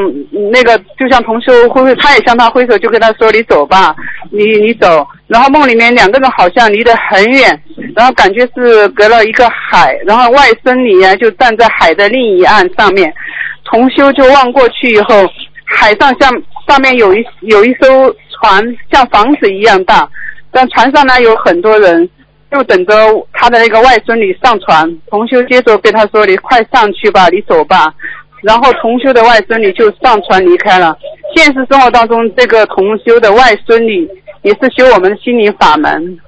[0.53, 3.93] 那个就像同修挥挥，他也向他挥手，就跟他说你走吧，
[4.31, 5.05] 你你走。
[5.27, 7.61] 然后梦里面两个人好像离得很远，
[7.93, 13.13] 然后感觉是隔了一个海，然后外孙女呀就站在海的另一岸上面，
[13.65, 15.27] 同修就望过去以后，
[15.65, 16.31] 海上像
[16.69, 20.07] 上面有一有一艘船，像房子一样大，
[20.51, 22.07] 但船上呢有很多人，
[22.53, 22.93] 就等着
[23.33, 24.87] 他的那个外孙女上船。
[25.07, 27.91] 同修接着跟他说：“你快上去吧，你走吧。”
[28.43, 30.95] 然后同修的外孙女就上船离开了。
[31.35, 34.07] 现实生活当中，这个同修的外孙女
[34.43, 36.19] 也是修我们心灵法门，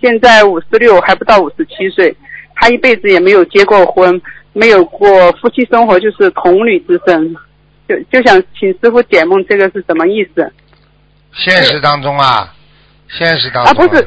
[0.00, 2.14] 现在五十六还不到五十七岁，
[2.54, 4.20] 她一辈子也没有结过婚，
[4.52, 7.34] 没有过夫妻生活，就是童女之身。
[7.88, 10.52] 就就想请师傅解梦，这个是什么意思？
[11.34, 12.54] 现实当中啊，
[13.08, 14.06] 现实当中啊，中不是，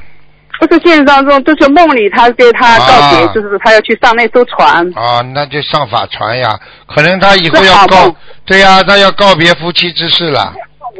[0.59, 4.87] 不是现实当中，就是梦里他跟他告别，啊就是他要去上那艘船。
[4.93, 6.59] 啊，那就上法船呀。
[6.87, 10.53] 可能他以后要告对呀、他要告别夫妻之事了。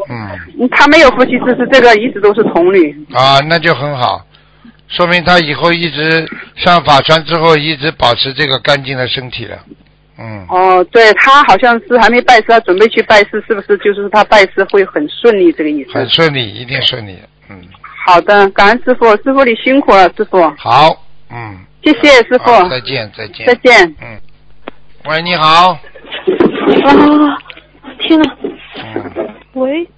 [0.10, 0.30] 嗯，
[0.60, 3.06] 嗯他没有夫妻之事，这个一直都是童女。
[3.14, 4.26] 啊，那就很好，
[4.88, 9.58] 说明他以后一直上法船之后，一直保持这个干净的身体了。
[10.18, 13.78] 嗯，哦，对他好像是还没拜师，他准备去拜师，是不是？
[13.78, 15.92] 就是他拜师会很顺利这个意思。
[15.94, 17.18] 很顺利，一定顺利。
[17.50, 17.62] 嗯，
[18.06, 20.96] 好的，感恩师傅，师傅你辛苦了，师傅，好，
[21.32, 23.96] 嗯，谢谢师傅，好再见，再见，再见。
[24.00, 24.22] 嗯，
[25.10, 25.78] 喂，你好，啊！
[28.00, 28.38] 天哪！
[28.94, 29.90] 嗯，喂。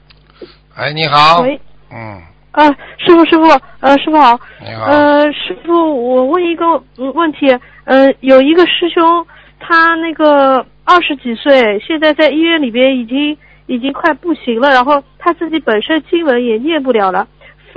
[0.76, 1.60] 哎，你好，喂。
[1.92, 2.66] 嗯，啊，
[2.98, 3.44] 师傅师傅，
[3.82, 4.40] 呃，师傅好。
[4.62, 5.74] 你好，呃，师傅，
[6.10, 6.66] 我问一个
[6.98, 7.48] 嗯问题，
[7.84, 9.28] 呃，有一个师兄，
[9.60, 17.28] 他那个二十几岁，现在在医院里边已经已经快不行了，然后他自己本身经文也念不了了，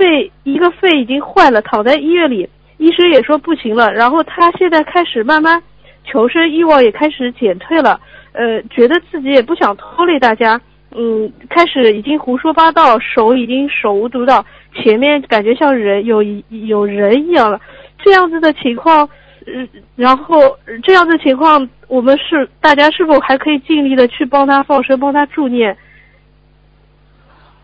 [0.01, 5.61] 肺一个肺已经坏了，躺在医院里，医生也说不行了，然后他现在开始慢慢
[6.03, 10.59] 求生欲望也开始减退了，呃，觉得自己也不想拖累大家。
[10.93, 14.43] 嗯，开始已经胡说八道，手已经手舞足蹈，
[14.73, 17.61] 前面感觉像人有有人一样了，
[18.03, 19.07] 这样子的情况，
[19.45, 25.77] 呃，然后这样子情况，我们是大家是否还可以尽力的去帮他放生，帮他助念？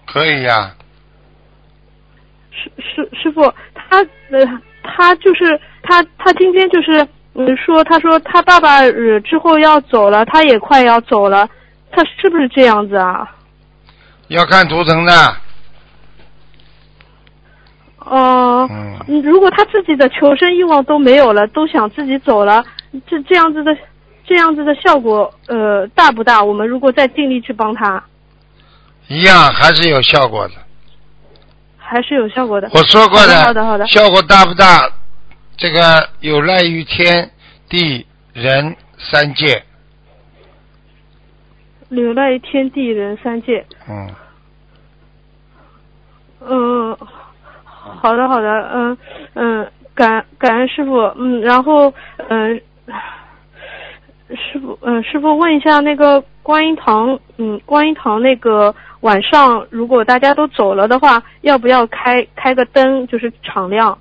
[0.05, 0.71] 可以呀、
[2.57, 3.97] 师师师傅，他
[4.31, 11.47] 呃，他就是他他今天就是嗯说，他说他爸爸呃之后要走了，他也快要走了，
[11.91, 13.35] 他是不是这样子啊？
[14.29, 15.37] 要看图腾的，
[18.09, 22.63] 嗯，如果他自己的求生欲望都没有了，都想自己走了，
[23.07, 23.77] 这这样子的
[24.25, 26.43] 这样子的效果，呃，大不大？
[26.43, 28.03] 我们如果再尽力去帮他，
[29.07, 30.53] 一样还是有效果的。
[31.87, 32.69] 还是有效果的。
[32.73, 34.89] 我说过好的好的效果大不大？
[35.55, 37.31] 这个有赖于天
[37.69, 39.63] 地人三界，
[41.89, 43.65] 有赖于天地人三界。
[43.89, 44.09] 嗯，
[46.41, 46.97] 嗯，
[47.65, 48.97] 好的好的，嗯
[49.33, 51.93] 嗯，感感恩师傅，嗯，然后
[52.29, 52.61] 嗯。
[54.29, 63.97] 师傅，嗯，师傅问一下那个观音堂，嗯，观音堂那个晚上如果大家都走了的话，要不要开开个灯，就是敞亮？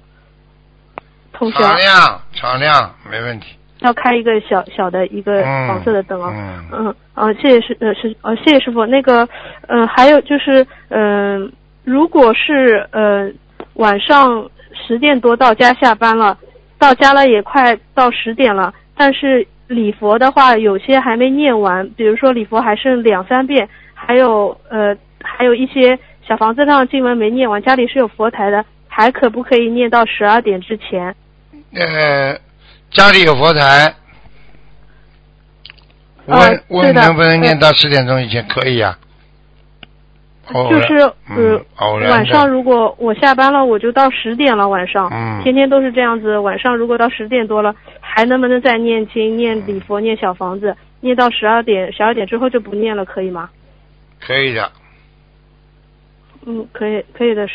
[1.32, 3.56] 通宵敞亮敞亮没问题。
[3.80, 6.32] 要开一个小小的一个嗯黄色的灯啊。
[6.34, 8.86] 嗯嗯，啊，谢谢师呃师呃谢谢师傅。
[8.86, 9.28] 那个
[9.68, 11.52] 呃还有就是嗯、
[11.84, 13.30] 如果是呃
[13.74, 16.38] 晚上十点多到家下班了，
[16.78, 31.14] 到家了也快到十点了，但是礼佛的话有些还没念完，比如说礼佛还剩两三遍，还有呃还有一些小房子上的经文没念完，家里是有佛台的，还可不可以念到十二点之前？
[31.74, 32.38] 呃，
[32.90, 33.94] 家里有佛台，
[36.26, 38.46] 问、呃问能不能念到十点钟以前？
[38.48, 38.96] 可以呀、
[40.52, 41.60] 就是嗯
[42.08, 44.68] 晚上如果我下班了，我就到十点了。
[44.68, 46.38] 晚上，嗯天天都是这样子。
[46.38, 51.92] 晚上如果到十点多了，还能不能再念经、念礼佛、念小房子，念到十二点？
[51.92, 53.50] 十二点之后就不念了，可以吗？
[54.20, 54.70] 可以的，
[56.46, 57.46] 嗯，可以，可以的。
[57.48, 57.54] 师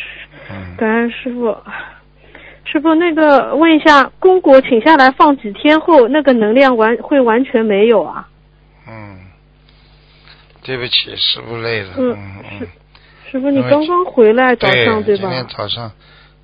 [0.49, 1.55] 嗯，感恩师傅。
[2.65, 8.27] 师傅，那个问一下，公果请下来放几天后，那个能量完会完全没有啊？
[8.87, 9.17] 嗯，
[10.63, 12.67] 对不起，师傅累了，嗯嗯是嗯，
[13.31, 15.29] 师傅，你刚刚回来早上对，吧今？
[15.29, 15.91] 天早上，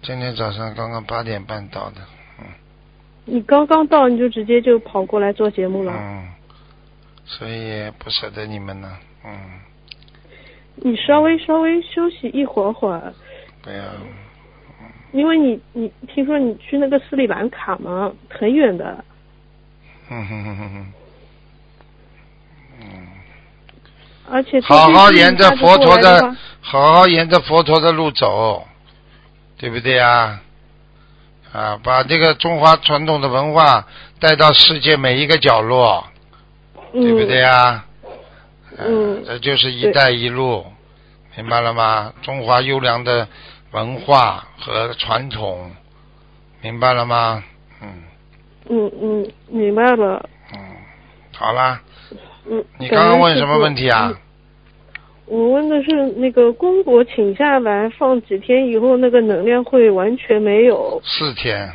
[0.01, 1.97] 今天早上刚刚八点半到的，
[2.39, 2.45] 嗯
[3.25, 5.91] 你刚刚到你就直接就跑过来做节目了。
[5.93, 6.29] 嗯，
[7.25, 8.89] 所以也不舍得你们呢，
[9.25, 9.31] 嗯，
[10.77, 13.13] 你稍微稍微休息一会儿会儿，
[13.61, 13.83] 不要，
[15.11, 19.03] 因为你你听说你去那个斯里兰卡嘛，很远的。
[20.09, 20.93] 嗯哼哼哼哼，
[22.79, 23.07] 嗯。
[24.29, 28.65] 而且好好沿着佛陀的的，好好沿着佛陀的路走，
[29.57, 30.41] 对不对啊？
[31.53, 33.87] 啊，把这个中华传统的文化
[34.19, 36.05] 带到世界每一个角落，
[36.91, 37.85] 对不对啊？
[38.77, 40.65] 嗯啊这就是“一带一路”，
[41.35, 42.13] 明白了吗？
[42.21, 43.27] 中华优良的
[43.71, 45.71] 文化和传统，
[46.61, 47.43] 明白了吗？
[47.81, 47.89] 嗯
[48.69, 50.29] 嗯嗯，明白了。
[50.53, 50.59] 嗯，
[51.33, 51.81] 好啦，
[52.45, 52.63] 嗯。
[52.77, 54.13] 你刚刚问什么问题啊？
[55.27, 61.69] 我问的是那个公国请下来放几天以后，那个能量会完全没有四天，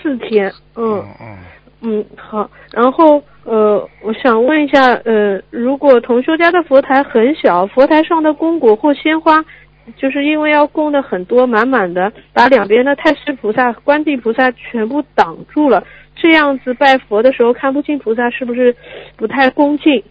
[0.00, 0.52] 四天。
[0.76, 1.38] 嗯嗯嗯。
[1.80, 2.50] 嗯，好。
[2.72, 9.44] 然后呃，我想问一下，呃，如果同修家的佛台很小，佛台上的供果或鲜花，
[9.96, 15.84] 就是因为要供的很多，满满的，把两边的太师菩萨、观地菩萨全部挡住了，
[16.16, 18.74] 这样子拜佛的时候看不清菩萨，是不是
[19.16, 20.02] 不太恭敬？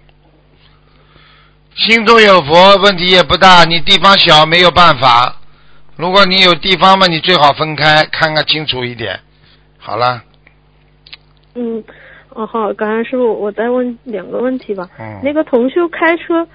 [1.77, 3.63] 心中有佛，问题也不大。
[3.63, 5.35] 你地方小没有办法。
[5.95, 9.19] 如果你有地方嘛，你最好分开，看看清楚一点。
[9.77, 10.23] 好了，
[11.53, 11.83] 嗯，
[12.29, 14.89] 哦好，感恩师傅，我再问两个问题吧。
[14.99, 16.47] 嗯，那个同修开车，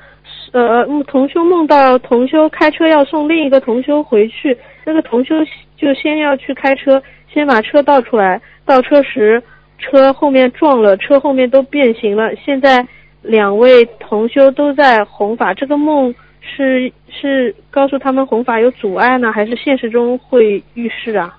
[0.52, 5.36] 呃嗯同修梦到同修开车要送另一个同修回去，那个同修
[5.76, 7.00] 就先要去开车，
[7.32, 9.40] 先把车倒出来，倒车时
[9.78, 12.34] 车后面撞了，车后面都变形了。
[12.44, 12.84] 现在
[13.22, 21.36] 两位同修都在弘法，这个梦是是告诉他们弘法有阻碍呢，还是现实中会遇事啊？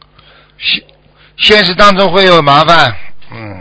[0.58, 0.84] 现
[1.36, 2.92] 现实当中会有麻烦，
[3.34, 3.58] 嗯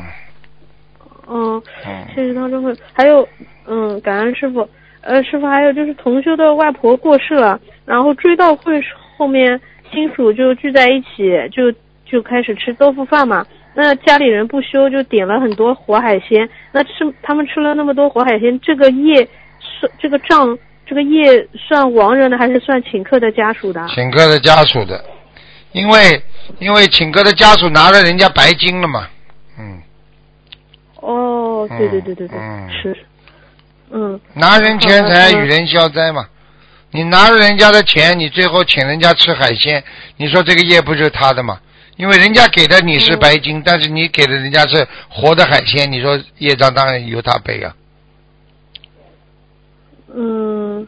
[1.28, 3.28] 嗯，嗯，现实当中会还有，
[3.66, 4.68] 嗯，感恩师傅。
[5.00, 8.80] 呃，师傅还有就是同修的外婆过世了，然后追悼会
[9.16, 9.60] 后面
[9.90, 11.72] 亲属就聚在一起，就
[12.04, 13.44] 就开始吃豆腐饭嘛。
[13.74, 16.48] 那家里人不修，就点了很多活海鲜。
[16.72, 16.90] 那吃
[17.22, 19.28] 他们吃了那么多活海鲜，这个业
[19.60, 23.86] 算这个账，这个业算亡人的还是算请客的家属的？
[23.88, 25.02] 请客的家属的，
[25.72, 26.22] 因为
[26.58, 29.08] 因为请客的家属拿了人家白金了嘛，
[29.58, 29.82] 嗯，
[30.96, 32.38] 哦，对对对对对，
[32.82, 32.96] 是，
[33.90, 36.26] 嗯，拿人钱财与人消灾嘛。
[36.94, 39.82] 你拿了人家的钱，你最后请人家吃海鲜，
[40.18, 41.58] 你说这个业不就是他的吗？
[41.97, 47.74] 因为人家给的你是白金，但是你给的人家是活的海鲜，你说业障当然由他背啊。
[50.14, 50.86] 嗯，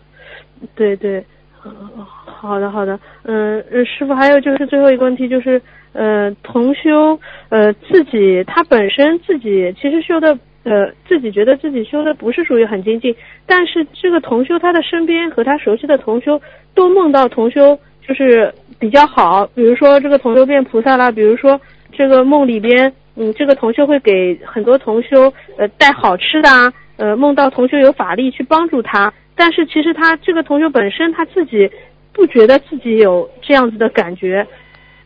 [0.75, 1.25] 对对，
[1.63, 1.73] 呃
[2.05, 5.61] 好的好的，嗯，呃师傅，还有就是最后一个问题就是，
[5.93, 13.15] 呃，同修呃自己他本身自己其实修的呃自己觉得自己修的不是属于很精进，
[13.47, 16.41] 但是这个同修他的身边和他熟悉的同修
[16.75, 21.61] 都梦到同修就是比较好，比如说这个同修变菩萨啦，比如说
[21.93, 31.71] 这个梦里边，嗯，这个同修会给很多同修呃带好吃的啊，呃，梦到同修有法力去帮助他，但是其实他这个同修本身他自己
[32.13, 34.47] 不觉得自己有这样子的感觉，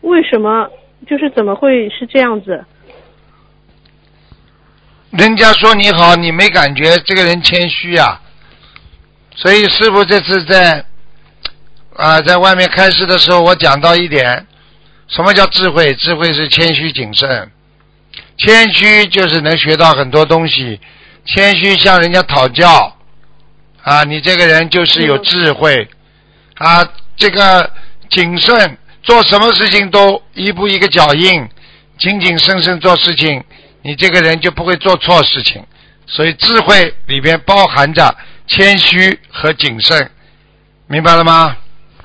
[0.00, 0.68] 为什么？
[1.06, 2.64] 就是怎么会是这样子？
[5.12, 8.20] 人家说你好，你没感觉，这个人谦虚啊。
[9.36, 10.84] 所以师傅这次在
[11.98, 14.46] 啊、在外面开示的时候，我讲到一点，
[15.08, 15.92] 什么叫智慧？
[15.94, 17.50] 智慧是谦虚谨慎，
[18.36, 20.80] 谦虚就是能学到很多东西，
[21.24, 22.96] 谦虚向人家讨教。
[23.82, 25.88] 啊，你这个人就是有智慧。
[26.54, 27.68] 啊，这个
[28.08, 31.48] 谨慎，做什么事情都一步一个脚印，
[31.98, 33.42] 谨谨慎慎做事情，
[33.82, 35.64] 你这个人就不会做错事情。
[36.06, 40.12] 所以智慧里边包含着谦虚和谨慎，
[40.86, 41.56] 明白了吗？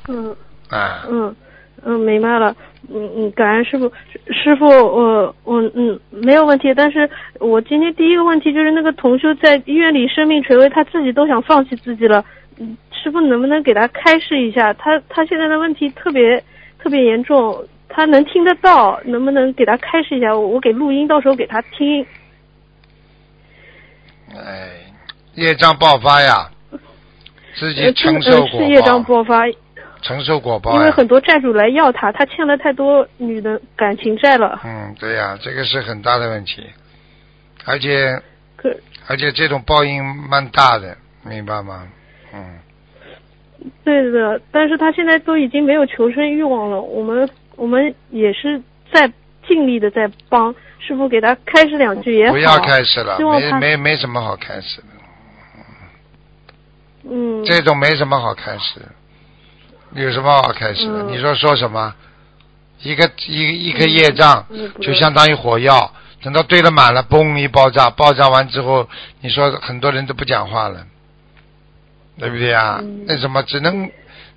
[0.07, 0.35] 嗯
[0.69, 1.35] 啊，嗯
[1.83, 2.55] 嗯，明白了。
[2.93, 3.91] 嗯嗯，感恩师傅，
[4.29, 6.73] 师傅，我我嗯没有问题。
[6.73, 12.23] 但是我今天第一个问题就是那个同修在医院里生命垂危，他自己都想放弃自己了。
[12.59, 14.73] 嗯，师傅能不能给他开示一下？
[14.73, 16.43] 他他现在的问题特别
[16.77, 20.35] 特别严重，他能听得到，能不能给他开示一下？
[20.35, 22.05] 我我给录音，到时候给他听。
[24.35, 24.69] 哎，
[25.35, 26.49] 业障爆发呀，
[27.55, 29.45] 自己呃，承受是业障，爆发，
[30.03, 30.91] 承受果报因为。
[30.91, 34.61] 很多债主来要他，他欠了太多女的感情债了。
[34.63, 36.63] 嗯，对呀，这个是很大的问题，
[37.65, 38.21] 而且
[38.55, 38.69] 可
[39.07, 41.87] 而且这种报应蛮大的，明白吗？
[42.33, 42.59] 嗯，
[43.83, 49.11] 对的，但是他现在都已经没有求生欲望了，我们我们也是在
[49.47, 52.33] 尽力的在帮师傅给他开始两句也好。
[52.33, 54.87] 不要开始了，没没没什么好开始的，
[57.09, 58.85] 嗯，这种没什么好开始的，
[59.95, 61.03] 有什么好开始的？
[61.03, 61.93] 嗯你说说什么？
[62.81, 64.45] 一个一个一颗业障
[64.81, 68.89] 就相当于火药，等到堆了满了，嘣一爆炸，爆炸完之后，
[69.21, 70.85] 你说很多人都不讲话了，
[72.19, 72.79] 对不对啊？
[72.81, 73.89] 嗯那什么，只能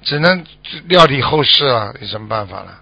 [0.03, 0.45] 只能
[0.87, 2.81] 料理后事了，有什么办法了？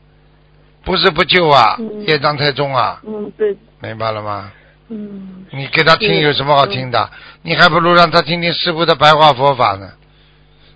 [0.84, 4.52] 不是不救啊，嗯业障太重啊，嗯对明白了吗？
[4.90, 7.08] 嗯你给他听有什么好听的？
[7.40, 9.90] 你还不如让他听听师傅的白话佛法呢。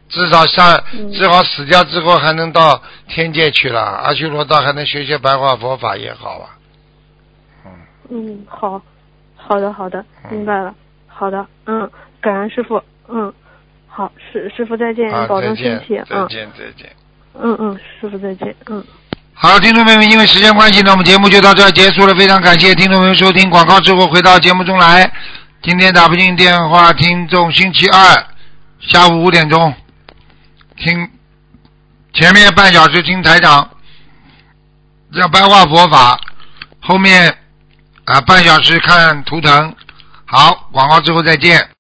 [0.09, 6.51] 至少上，嗯至少死掉之后还能到天界去了，阿修罗道还能学学白话佛法也好啊。
[8.11, 8.81] 嗯好
[9.37, 10.75] 好的好的嗯明白了
[11.07, 11.91] 好的嗯
[12.23, 13.33] 感恩师傅嗯
[13.87, 16.91] 好师师傅再见啊，保重身体，嗯再见，再见。
[17.41, 18.83] 嗯嗯师傅再见嗯。
[19.35, 22.15] 好，听众朋友们，因为时间关系呢，我们节目就到这儿结束了。
[22.15, 25.13] 非常感谢听众朋友收听广告之后回到节目中来。
[25.63, 28.27] 今天打不进电话，听众星期二
[28.81, 29.73] 下午五点钟
[30.79, 31.11] 听
[32.13, 33.69] 前面半小时听台长
[35.13, 36.21] 要白话佛法，
[36.81, 37.37] 后面
[38.05, 39.75] 啊半小时看图腾。
[40.25, 41.71] 好，广告之后再见。